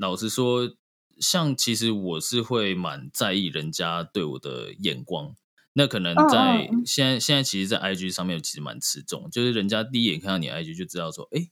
[0.00, 0.74] 老实说，
[1.18, 5.36] 像其实我是会蛮在意人家对我的眼光。
[5.74, 11.50] 那可能在现在现在，其实，在 IG 上面其实蛮吃重，就是人家第一眼看到你 IG 就知道说，哎，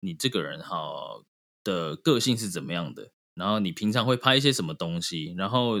[0.00, 0.76] 你这个人哈
[1.62, 5.76] 的个性是怎么样的，然后你平常会拍一些什么东西，然后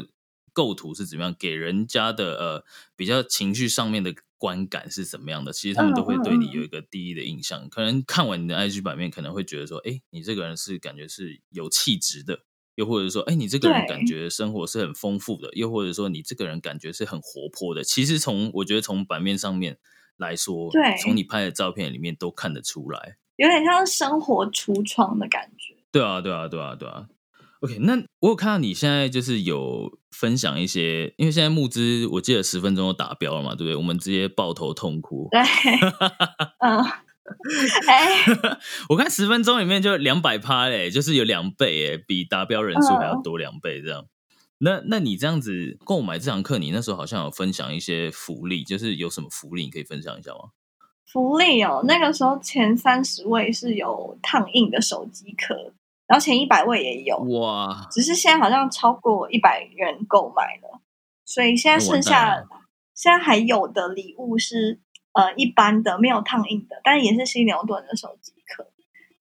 [0.52, 4.14] 构图是怎么样，给人家的呃比较情绪上面的。
[4.44, 7.66] 观感是怎么样的，其实他们都会对你有一个第一的印象。
[7.70, 12.40] 可能看完你的 IG 版面，可能会觉得说，哎，你这个人是感觉是有气质的，
[12.74, 17.82] 又或者说，哎，你这个人感觉生活是很丰富的，又或者说你这个人感觉是很活泼的。
[17.82, 19.78] 其实从我觉得从版面上面
[20.18, 25.74] 来说，对，从你拍的照片里面都看得出来，有点像生活橱窗的感觉。
[25.90, 27.08] 对啊，对啊，对啊，对啊。
[27.60, 33.74] OK，那我有看到你现在就是有分享一些，因为现在募资我记得十分钟就达标了嘛，对不对？
[33.74, 35.28] 我们直接抱头痛哭。
[35.32, 35.40] 对，
[36.64, 36.78] 嗯，
[37.88, 38.58] 哎，
[38.90, 44.06] 我看十分钟里面就两百趴嘞，就是有两倍哎，比达标人数还要多两倍这样。
[44.58, 50.50] 那那你这样子购买这堂课，你那时候好像有分享一些福利，就是有什么福利你可以分享一下吗？
[51.04, 55.72] 福利哦，那个时候前三十位是有烫印的手机壳。
[56.06, 60.80] 然后前一百位也有哇，只是现在好像超过一百人购买了，
[61.24, 62.44] 所以现在剩下
[62.94, 64.80] 现在还有的礼物是
[65.12, 68.66] 呃一般的没有烫印的，但也是犀牛盾的手机壳，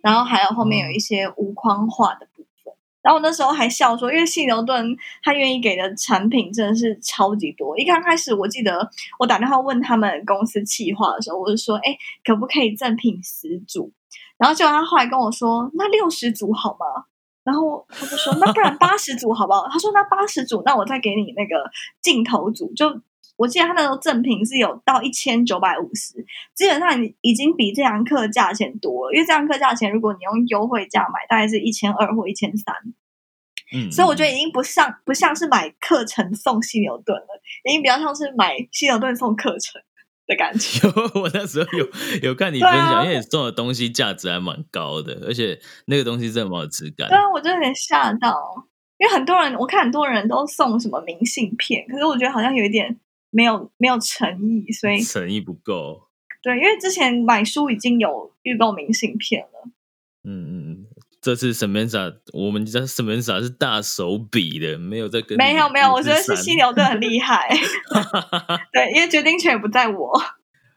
[0.02, 2.74] 然后还有后面有一些无框画的部分。
[3.02, 4.86] 然后我那时候还笑说，因为犀牛盾
[5.24, 7.78] 他愿意给的产品真的是超级多。
[7.78, 13.92] 一刚开始我记得我打电话问他们公司企划的时候，我就说，哎，可不可以赠品十组？
[14.44, 17.06] 然后结果他后来跟我说：“那六十组好吗？”
[17.46, 21.72] 然后他就说：“那不然八十组好不好？”他说：“那八十组，那我再给你那个
[22.02, 23.00] 镜头组。”就
[23.38, 26.16] 我记得他那时候赠品是有到一千九百五十，
[26.54, 26.92] 基本上
[27.22, 29.14] 已经比这堂课价钱多了。
[29.14, 32.76] 因为这堂课价钱，如果你用优惠价买，大概是一千二或一千三。
[33.74, 39.82] 嗯，所以我觉得已经不像不像是买课程送犀牛顿了，已经比较像是买犀牛顿送课程。
[40.26, 40.88] 的感觉，
[41.20, 41.88] 我那时候有
[42.30, 47.10] 有看你分享，因为送的东西价值还蛮高的，而且那个东西真的蛮有质感。
[47.10, 48.36] 对啊，我就有点吓到，
[48.98, 53.00] 因为很多人我看很多人都送什么明信片，可是我觉得好像有一点
[53.30, 56.08] 没有没有诚意，所以诚意不够。
[56.42, 59.70] 对，因为之前买书已经有预购明信片了。
[60.26, 60.88] 嗯嗯嗯。
[61.24, 67.50] 这次沈门傻，我们家沈门傻是大手笔的，没有在跟没有没有，我觉得是犀牛队很厉害。
[68.74, 70.22] 对，因为决定权不在我。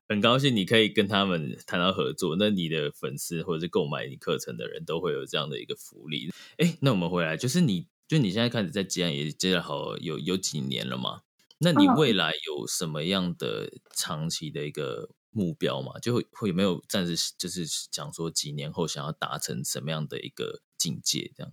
[0.08, 6.30] 很高兴你可以跟他们谈到合作，那你的粉丝或者是购买你课程的人都会有这样的一个福利。
[6.58, 11.22] 哎，那我们回来，就是你就你现在开始在接案也接了好有有几年了嘛？
[11.58, 15.08] 那你未来有什么样的长期的一个？
[15.36, 21.52] 目标嘛，就会会有没有暂时就是讲说几年后想要达成什么样的一个境界这样？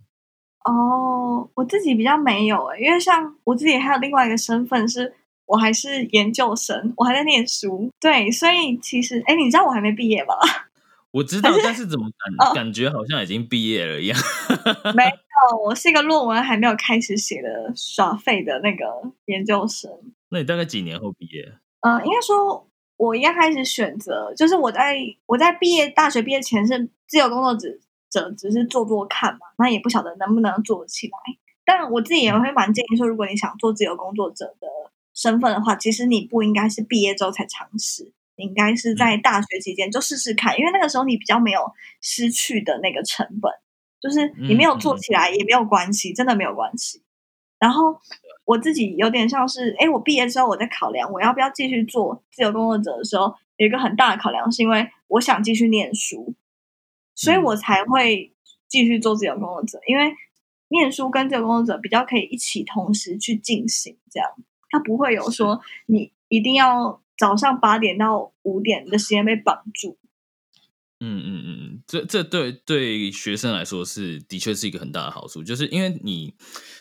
[0.64, 5.14] 哦，我自己比较没有诶，因为像我自己还有另外一个身份，是
[5.44, 7.90] 我还是研究生，我还在念书。
[8.00, 10.34] 对，所以其实哎，你知道我还没毕业吧？
[11.12, 12.10] 我知道，但是怎么
[12.40, 14.18] 感感觉好像已经毕业了一样？
[14.96, 18.84] 没有，我是一个论文还没有开始写的耍废的那个
[19.26, 19.90] 研究生。
[20.30, 21.52] 那你大概几年后毕业？
[21.80, 22.66] 嗯，应该说。
[23.04, 24.96] 我一开始选择，就是我在
[25.26, 27.68] 我在毕业大学毕业前是自由工作者，
[28.10, 31.14] 者只是做做看嘛，那也不晓得能不能做起来。
[31.66, 34.66] 但我自己也会蛮建议说，如果你想做自由工作者的
[35.14, 41.60] 身份的话，其实你不应该是毕业之后才尝试，你应该是在大学期间就试试看，因为那个时候你比较没有
[42.00, 43.52] 失去的那个成本，
[44.00, 47.02] 就是你没有做起来也没有关系，真的没有关系。
[47.64, 47.98] 然后。
[48.46, 56.34] 我自己有点像是，哎，我毕业之后我在考量我要不要继续做自由工作者的时候，有一个很大的考量，是因为我想继续念书，
[57.14, 58.34] 所以我才会
[58.68, 59.80] 继续做自由工作者。
[59.86, 60.12] 因为
[60.68, 64.28] 念书跟自由工作者比较可以一起同时去进行，这样
[64.68, 69.96] 他不会有说你一定要早上八点到五点的时间被绑住。
[71.06, 76.34] 嗯嗯嗯嗯，这这对对学生来说是的确是一个很大的好处，就是因为你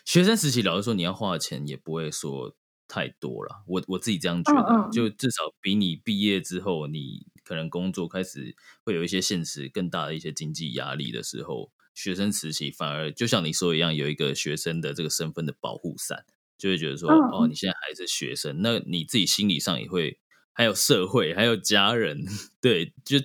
[0.06, 2.56] 学生时期，老实说，你要花的钱也不会说
[2.88, 3.64] 太多了。
[3.68, 16.24] 我我自己这样觉得，就至少比你毕业之后，你可能工作开始会有一些现实更大的一些经济压力的时候，学生时期反而就像你说一样，有一个学生的这个身份的保护伞，
[16.58, 20.20] 就会觉得说，哦，你现在还是学生，那你自己心理上也会
[20.54, 22.24] 还有社会，还有家人，
[22.62, 23.18] 对，就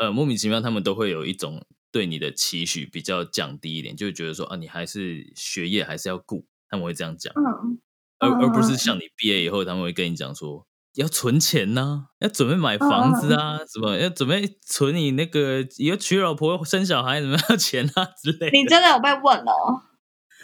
[0.00, 7.78] 呃，莫名其妙，他们都会有一种对你的期许比较降低一点，就觉得说啊，你还是学业还是要顾，他们会这样讲，嗯，
[8.18, 18.50] 而而不是像你毕业以后，他们会跟你讲说要存钱呐，要准备买房子啊，什么要准备存你那个以后娶老婆生小孩怎么要钱啊之类。
[18.50, 19.82] 你真的有被问哦？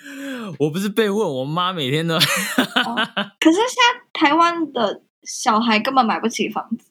[0.59, 2.19] 我不是被问，我妈每天都。
[2.19, 6.87] 可是现在台湾的小孩根本买不起房子。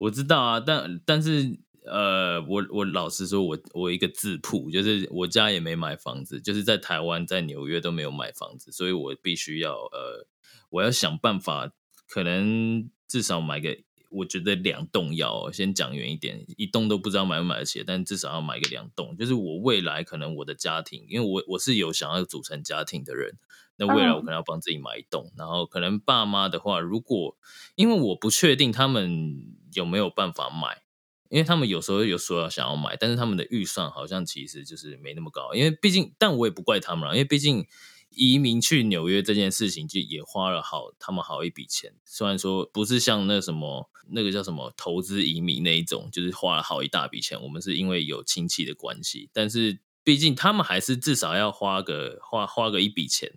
[0.00, 10.26] 我知道啊，但但是呃，我我老实说，我我一个字铺，就是我家也没买房子，就是在台湾在纽约都没有买房子，所以我必须要呃，
[10.70, 11.72] 我要想办法
[12.08, 13.76] 可能至少买个，
[14.10, 19.14] 我觉得两栋要先讲远一点，一栋都不知道买不买得起，但至少要买个两栋。
[19.18, 23.36] 就是我未来可能我的家庭，因为我我是有想要组成家庭的人，
[23.80, 27.36] 那未来我可能要帮自己买一栋，然后可能爸妈的话，如果
[27.74, 30.82] 因为我不确定他们有没有办法买。
[31.30, 35.54] 因为他们有时候有说要想要买，但是他们的预算好像其实就是没那么高。
[35.54, 37.64] 因为毕竟，但我也不怪他们了，因为毕竟
[38.08, 41.94] 移民去纽约这件事情就也花了好他们好一笔钱。
[42.04, 47.40] 虽然说不是像那什么那个叫什么投资移民那一种，就是花了好一大笔钱。
[47.40, 53.34] 我们是因为有亲戚的关系，但是毕竟他们还是至少要花个花花个一笔钱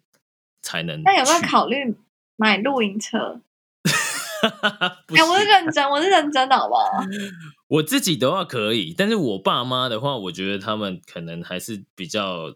[0.64, 1.03] 才能。
[1.03, 1.95] 那有没有考虑
[2.36, 3.41] 买露营车？
[4.43, 6.89] 哎，我是认真，我是认真的，好不好？
[7.70, 12.53] 我自己的话可以，但是我爸妈的话，我觉得他们可能还是比较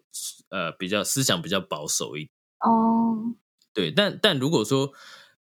[0.50, 2.30] 呃比较思想比较保守一点
[2.60, 3.36] 哦。
[3.74, 4.92] 对，但但如果说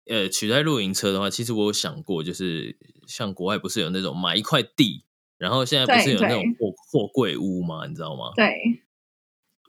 [0.07, 2.77] 呃取代露营车的话，其实我有想过，就是
[3.07, 5.03] 像国外不是有那种买一块地，
[5.39, 7.87] 然后现在不是有那种货货柜屋吗？
[7.87, 8.31] 你知道吗？
[8.35, 8.83] 对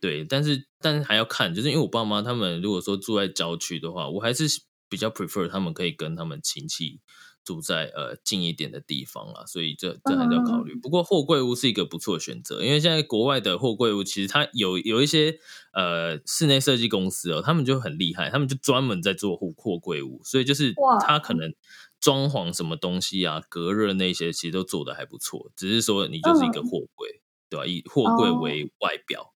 [0.01, 4.47] 对，但是但是还要看，就是因为我爸妈他们如果说住在郊区的话，我还是。
[4.91, 7.03] 比较 prefer 他们可以跟他们亲戚
[7.45, 10.75] 住在呃近一点的地方啊，所以这这还是要考虑。
[10.75, 15.39] 不过货柜屋是一个不错的选择，因为现在国外的货柜屋其实它有有一些
[15.75, 20.73] 呃室内设计公司哦，他们就很厉害，他们就专门在做货货柜屋，所以就是
[21.07, 21.53] 他可能
[22.01, 27.21] 装潢什么东西啊、隔热那些其实都做的还不错，只是说你就是一个货柜，
[27.51, 27.67] 对吧？
[27.67, 29.35] 以货柜为外表，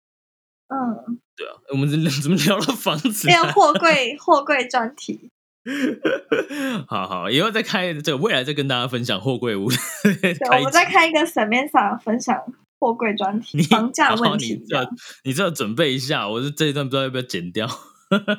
[0.72, 1.52] 嗯，对啊。
[1.72, 1.86] 我们
[2.22, 3.26] 怎么聊了房子？
[3.26, 5.30] 变货柜货柜专题。
[6.88, 9.66] 好好，以后再开这个未来再跟大家分享货柜屋。
[9.66, 12.36] 我们再开一个省面上分享
[12.80, 14.54] 货柜专题，房价问题。
[14.54, 14.90] 你这
[15.24, 17.68] 你这准备一下，我是这一段不知道要不要剪掉，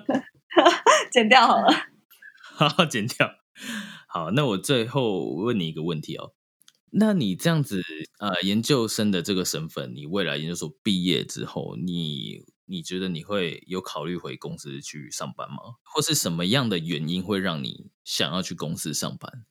[1.12, 1.68] 剪掉好了。
[2.56, 3.32] 好，剪掉。
[4.08, 6.34] 好，那我最后问你一个问题哦，
[6.94, 7.82] 那你这样子
[8.20, 12.46] 呃，研究生的这个身份，你未来研究所毕业之后，你？
[12.66, 15.58] 你觉得你会有考虑回公司去上班吗？
[15.84, 19.44] 或是什么样的原因会让你想要去公司上班？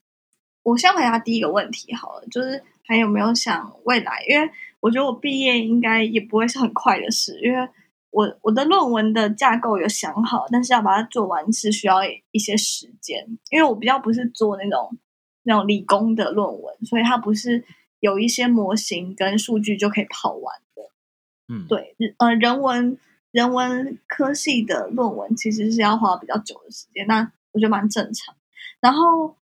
[0.63, 4.25] 我先回答第一个问题好了，就是还有没有想未来？
[4.27, 7.69] 因为我觉得我毕业应该也不会是很快的事，因为
[8.09, 11.99] 我我的论文的架构有想好，但是要把它做完是需要
[12.31, 13.37] 一些时间。
[13.51, 14.97] 因为我比较不是做那种
[15.43, 17.63] 那种理工的论文，所以它不是
[17.99, 20.83] 有一些模型跟数据就可以跑完的。
[21.53, 22.97] 嗯，对，呃，人文
[23.31, 28.35] 人文科系的论文其实是要花比较久的时间，那我觉得蛮正常。
[28.79, 29.35] 然后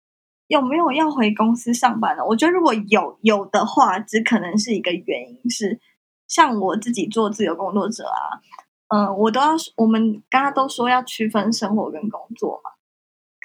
[0.46, 2.24] 有没有要回公司上班呢？
[2.24, 5.80] 我觉得如果有有的话，只可能是一个原因是，
[6.26, 8.40] 像我自己做自由工作者啊，
[8.88, 12.70] 嗯，我都要我们刚刚都说要区分生活跟工作嘛，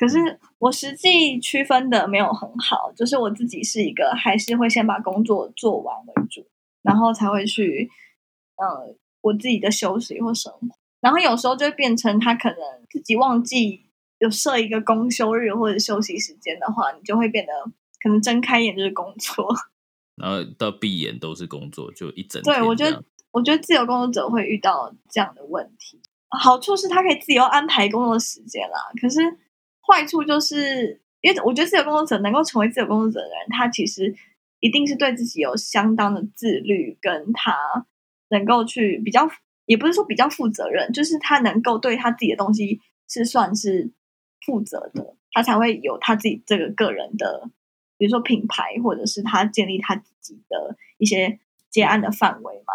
[0.04, 6.46] 可是我实际区分的没有很好，就是我自己是一个还是会先把工作做完为主，
[6.82, 7.90] 然后才会去。
[8.56, 10.68] 呃，我自己的休息或生活，
[11.02, 13.82] 然后有时候就会变成他可能自己忘记
[14.20, 17.52] 有设一个公休日或者休息时间的话，你就会变得
[18.00, 19.52] 可能睁开眼就是工作，
[20.18, 26.00] 然后到闭眼都是工作，就一整对我觉得，我觉得自由工作者会遇到这样的问题。
[26.30, 29.20] 好处是他可以自由安排工作时间啦，可是
[29.88, 34.16] 坏处就是因为我觉得自由工作者能够成为自由工作者的人，他其实
[34.60, 37.86] 一定是对自己有相当的自律，跟他。
[38.30, 39.30] 能够去比较，
[39.68, 43.92] 也不是说比较负责任，就是他能够对他自己的东西是算是
[44.44, 47.48] 负责的，他才会有他自己这个个人的，
[47.96, 51.38] 比如说品牌，或者是他建立他自己的一些
[51.70, 52.74] 接案的范围嘛。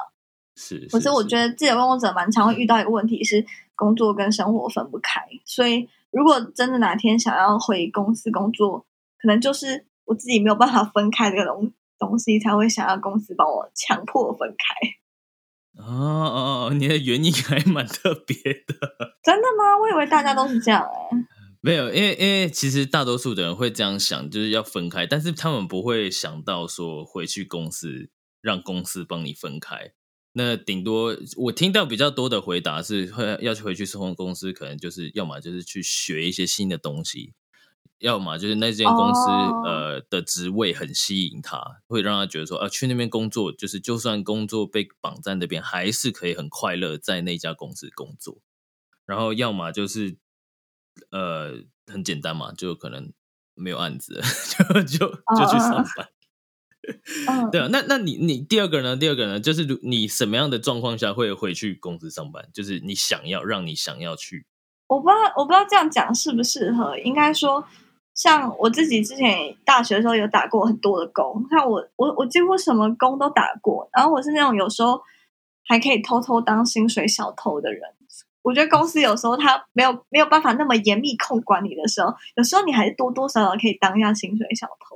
[0.54, 3.44] 是，可是我觉得自由工作者蛮常会遇到一个问题是，
[3.74, 5.20] 工作跟生活分不开。
[5.44, 5.88] 所以
[6.18, 8.84] 如果真的哪天想要回公司工作，
[9.22, 15.80] 可能就是我自己没有办法分开这个东东西，才会想要公司帮我强迫分开。
[15.80, 16.74] 哦哦哦！
[16.74, 18.34] 你的原因还蛮特别
[18.66, 18.74] 的，
[19.22, 19.78] 真的吗？
[19.80, 21.16] 我以为大家都是这样哎。
[21.60, 28.10] 没有，因为因为其实大多数的人会这样想，就是要分开，但是他们不会想到说回去公司
[28.40, 29.92] 让公司帮你分开。
[30.38, 37.34] 那顶多我听到比较多的回答是，会要去回去生活公司，可能就是要么就是去学一些新的东西。
[37.98, 39.28] 要么就是那间公司
[39.66, 48.38] 呃的职位很吸引他，会让他觉得说啊，去那边工作就是就算工作被绑在那边，还是可以很快乐在那家公司工作。
[49.04, 50.16] 然后要么就是
[51.10, 53.12] 呃很简单嘛，就可能
[53.54, 54.22] 没有案子，
[54.54, 56.08] 就就就去上班。
[57.50, 58.96] 对啊，那那你你第二个呢？
[58.96, 62.48] 第二个呢，就是你什么样的状况下会回去公司上班？
[62.52, 64.46] 就是你想要让你想要去？
[64.88, 66.98] 我不知道，我不知道这样讲适不适合。
[66.98, 67.64] 应该说。
[68.14, 75.00] 像我自己之前大学的时候有打过很多的工，像我我我几乎什么工都打过，然后我是那种有时候
[75.64, 77.80] 还可以偷偷当薪水小偷的人。
[78.42, 84.87] 我觉得公司有时候他没有没有办法那么严密控管你的时候，有时候你还是多多少少可以当一下薪水小偷。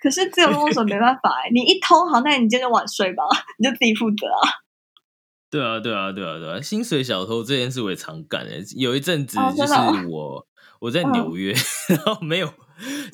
[0.00, 3.24] 可是自由工作没办法哎，你一偷好，那你今天就晚睡吧，
[3.58, 4.48] 你就自己负责啊。
[5.50, 6.60] 对啊，对啊，对啊，对啊！
[6.60, 8.62] 薪水小偷这件事我也常干诶。
[8.76, 9.72] 有一阵子就是
[10.06, 10.46] 我
[10.80, 11.54] 我在纽约，
[11.88, 12.52] 然后没有，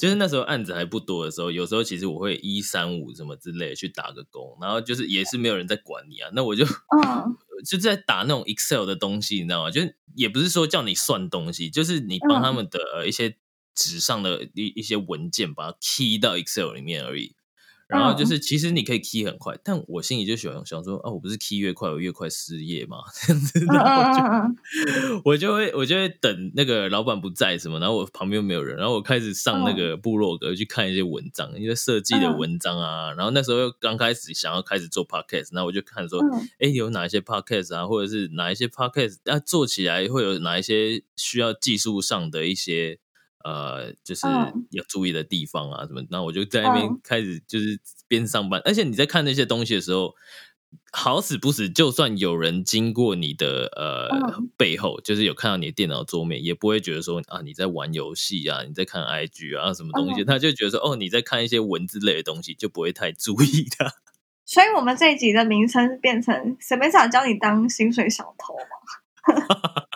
[0.01, 9.71] 就是那时候案子还不多的时候，有时候其实我会一三五什么之类去打个工，然后就是也是没有人在管你啊，那我就嗯， 就在打那种 Excel 的东西，你知道吗？
[9.71, 9.81] 就
[10.17, 13.37] 也不是说叫你算东西，就是你帮他们的一些
[13.75, 17.35] 纸上的一一些文件，把它 key 到 Excel 里面而已。
[17.87, 36.21] 然后就是，其实你可以 key 很快，但我心里就喜欢想说，啊，我不是 key 越快，我越快失业嘛， 这样子，然后就 我就会我就会等那个老板不在什么，然后我旁边没有人，然后我开始上那个部落格去看一些文章，一些设计的文章啊，然后那时候又刚开始想要开始做 podcast，那我就看说，
[36.59, 42.99] 哎，有哪一些 podcast 啊，或者是哪一些 podcast 要做起来会有哪一些需要技术上的一些。
[43.45, 44.27] 呃，就是
[44.71, 46.03] 要注意的地方啊，什么？
[46.11, 47.79] 那我就在那边开始，就是
[48.09, 50.15] 边上班，而且你在看那些东西的时候，
[50.91, 54.09] 好死不死，就算有人经过你的呃
[54.57, 63.93] 背后，就是有看到你的电脑桌面，也不会觉得说啊你在玩游戏啊，你在看 IG 啊什么东西，他就觉得说哦你在看一些文字类的东西，就不会太注意的。
[64.47, 69.85] 所以，我们这一集的名称变成“什么想教你当薪水小偷”吗？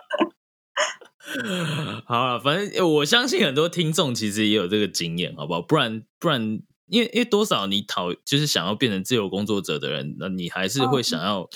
[2.07, 5.61] 好了，反正我相信很多听众其实也有这个经验，好不好？
[5.63, 6.41] 不然不然，
[6.87, 11.49] 因为因为多少你讨就是想要变成自由工作者的人，那你还是会想要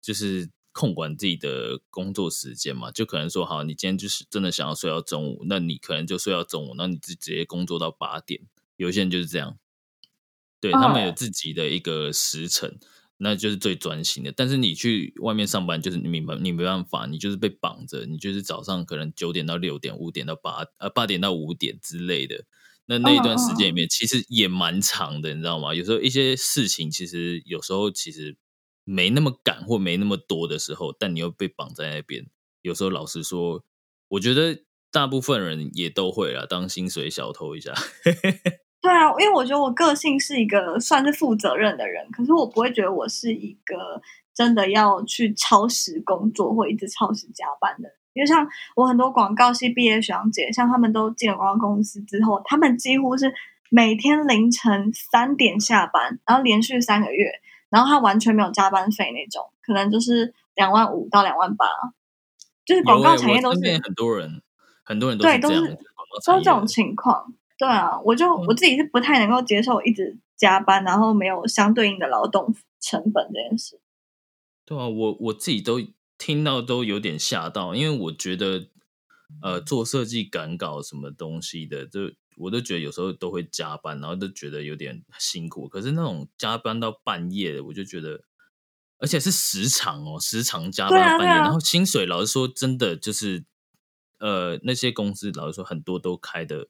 [0.00, 2.90] 就是控管自己的工作时间嘛？
[2.90, 8.42] 就可能说，好，你今天就是真的想要睡到中午，那你可能就睡到中午，那你直直接工作到八点。
[8.76, 9.56] 有些人就是这样，
[10.60, 12.78] 对他们有自己的一个时辰。
[13.18, 22.44] 那就是最专心的，但是你去外面上班，就是你明白，你没办法，你就是被绑着，你就是早上可能九点到六点，五点到八呃八点到五点之类的。
[22.84, 25.74] 那那一段时间里面，其实也蛮长的，你知道吗？
[25.74, 28.36] 有时候一些事情，其实有时候其实
[28.84, 32.26] 没那么赶或没那么多的时候，但你又被绑在那边。
[32.60, 33.64] 有时候老实说，
[34.08, 34.62] 我觉得
[34.92, 37.74] 大部分人也都会啦，当薪水小偷一下。
[38.80, 44.00] 对啊，因为我觉得我个性是一个算是负责任的人，可是我不会觉得我是一个
[44.32, 47.88] 真的要去超时工作或一直超时加班的。
[48.12, 53.34] 因为像我很多广告系毕业学长姐，像他们都进了广告公司之后，他们几乎是
[53.70, 57.30] 每天凌晨三点下班，然后连续三个月，
[57.68, 61.66] 然后他完全没有加班费那种，可能就是两万五到两万八，
[62.64, 64.40] 就是广告产业都是很多人，
[64.84, 65.76] 很多人都对都是
[66.24, 67.34] 都这种情况。
[67.58, 73.80] 对啊，我就我自己是不太能够接受一直加班，然后没有相对应的劳动成本这件事。
[74.66, 75.80] 对啊，我我自己都
[76.18, 78.68] 听到都有点吓到，因为我觉得
[79.40, 85.66] 呃做设计赶稿什么东西的，就我都觉得有时候都会加班，然后都觉得有点辛苦。
[85.66, 88.20] 可是那种加班到半夜的，我就觉得，
[88.98, 93.46] 而且是时长哦，时长加班到半夜，然后薪水老实说真的就是
[94.18, 96.68] 呃那些公司老实说很多都开的。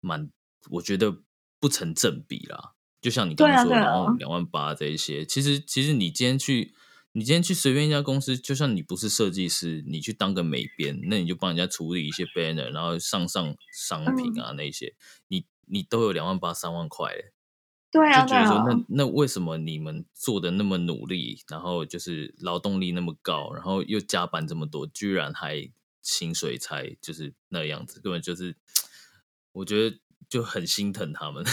[0.00, 0.30] 蛮，
[0.70, 1.18] 我觉得
[1.60, 2.74] 不成正比啦。
[3.00, 6.74] 就像你刚刚说，然后两万八这一些，其实其实你今天去，
[7.12, 14.96] 你今天去随便一家公司，就算你不是设计师，你去当个美编，那你就帮人家处理一些 banner，然后上上商品啊那些，
[15.28, 17.14] 你你都有两万八三万块，
[17.92, 25.70] 对啊，就觉得说那那为什么你们做的那么努力，然后就是劳动力那么高，然后又加班这么多，居然还
[26.02, 28.56] 薪水才就是那样子，根本就是。
[29.52, 29.96] 我觉得
[30.28, 31.44] 就很心疼他们。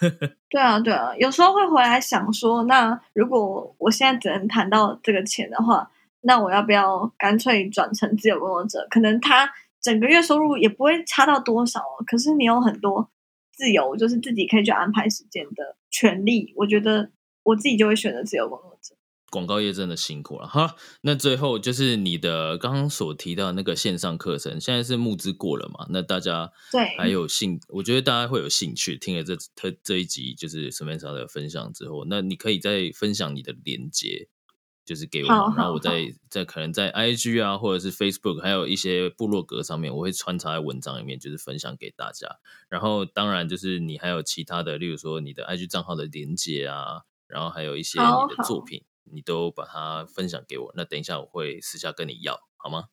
[0.50, 5.90] 对啊，对啊，有时候会回来想说，那如果我现在只能谈到这个钱的话，
[6.22, 8.86] 那我要不要干脆转成自由工作者？
[8.90, 13.10] 可能他整个月收入也不会差到多少，可是你有很多
[13.52, 16.52] 自由，就是自己可以去安排时间的权利。
[16.56, 17.10] 我觉得
[17.42, 18.94] 我自己就会选择自由工作者。
[19.32, 20.76] 广告业真的辛苦了哈。
[21.00, 25.86] 那最后就是你的刚刚所提到那个线上课程，现在是募资过了嘛？
[25.88, 34.28] 那大家对还有兴，我觉得大家会有兴趣听了这这这一集就是沈面莎的分享之后，那你可以再分享你的连接，
[34.84, 42.28] 就是给我，然后我在在可能在 IG 啊或者是 Facebook，还有一些部落格上面，我会穿插在文章里面，就是分享给大家。
[42.68, 48.82] 然后当然就是你还有其他的，例如说你的 IG 账号的连接啊，然后还有一些你的作品。
[49.10, 52.84] 你都把它分享给我，那等一下我会私下跟你要，好吗？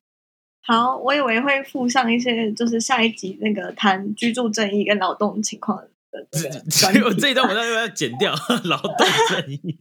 [0.62, 5.78] 好，我以为会附上一些，就是下一集那个谈居住正义跟劳动情况
[6.10, 8.34] 的这个专只有题 这一段我要要剪掉
[8.64, 8.94] 劳动
[9.30, 9.78] 正义。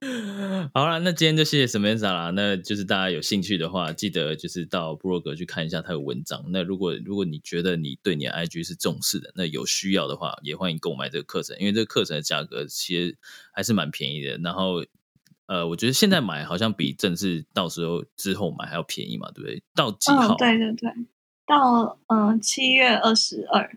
[0.74, 2.30] 好了，那今天就谢谢 Samantha 啦。
[2.30, 6.44] 那就是大家有兴趣的话，记得就是到部落格去看一下他的文章。
[6.48, 13.16] 那如果如果你觉得你对你的 IG 是重视的，那有需要的话，也欢迎购买这个课程，因为这个课程的价格其实
[13.52, 14.36] 还是蛮便宜的。
[14.38, 14.84] 然后
[15.50, 19.60] 呃，我觉得现在买好像比正式到时候之后买还要便宜嘛，对不对？
[19.74, 20.36] 到几号？
[20.36, 20.92] 嗯，对对对，
[21.44, 23.76] 到嗯七月二十二，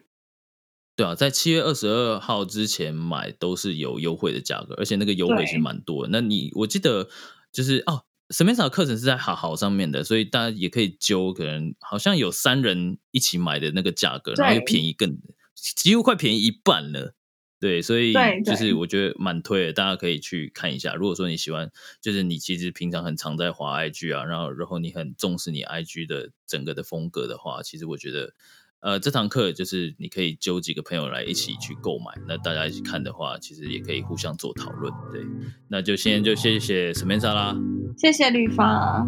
[0.96, 6.10] 对啊，在七月二十二号之前买都是有优惠的价格，而且那个优惠对其实蛮多的。
[6.12, 7.10] 那你我记得
[7.52, 15.18] 就是哦，Samantha 的课程是在好好上面的，所以大家也可以揪，可能好像有三人一起买的那个价格，然后又便宜更
[15.56, 17.16] 几乎快便宜一半了。
[17.64, 18.12] 对，所以
[18.44, 20.96] 就是我觉得蛮推的，大家可以去看一下。
[20.96, 28.34] 如果说你喜欢，就是你其实平常很常在滑 IG 啊，然后然后你很重视你 IG 的整个的风格的话，其实我觉得，
[28.82, 34.94] 呃，这堂课就是你可以揪几个朋友来一起去购买，那大家一起看的话，其实也可以互相做讨论。
[35.10, 35.22] 对，
[35.70, 37.56] 那就先就谢谢 Samantha 啦。
[37.98, 39.08] 谢谢吕发，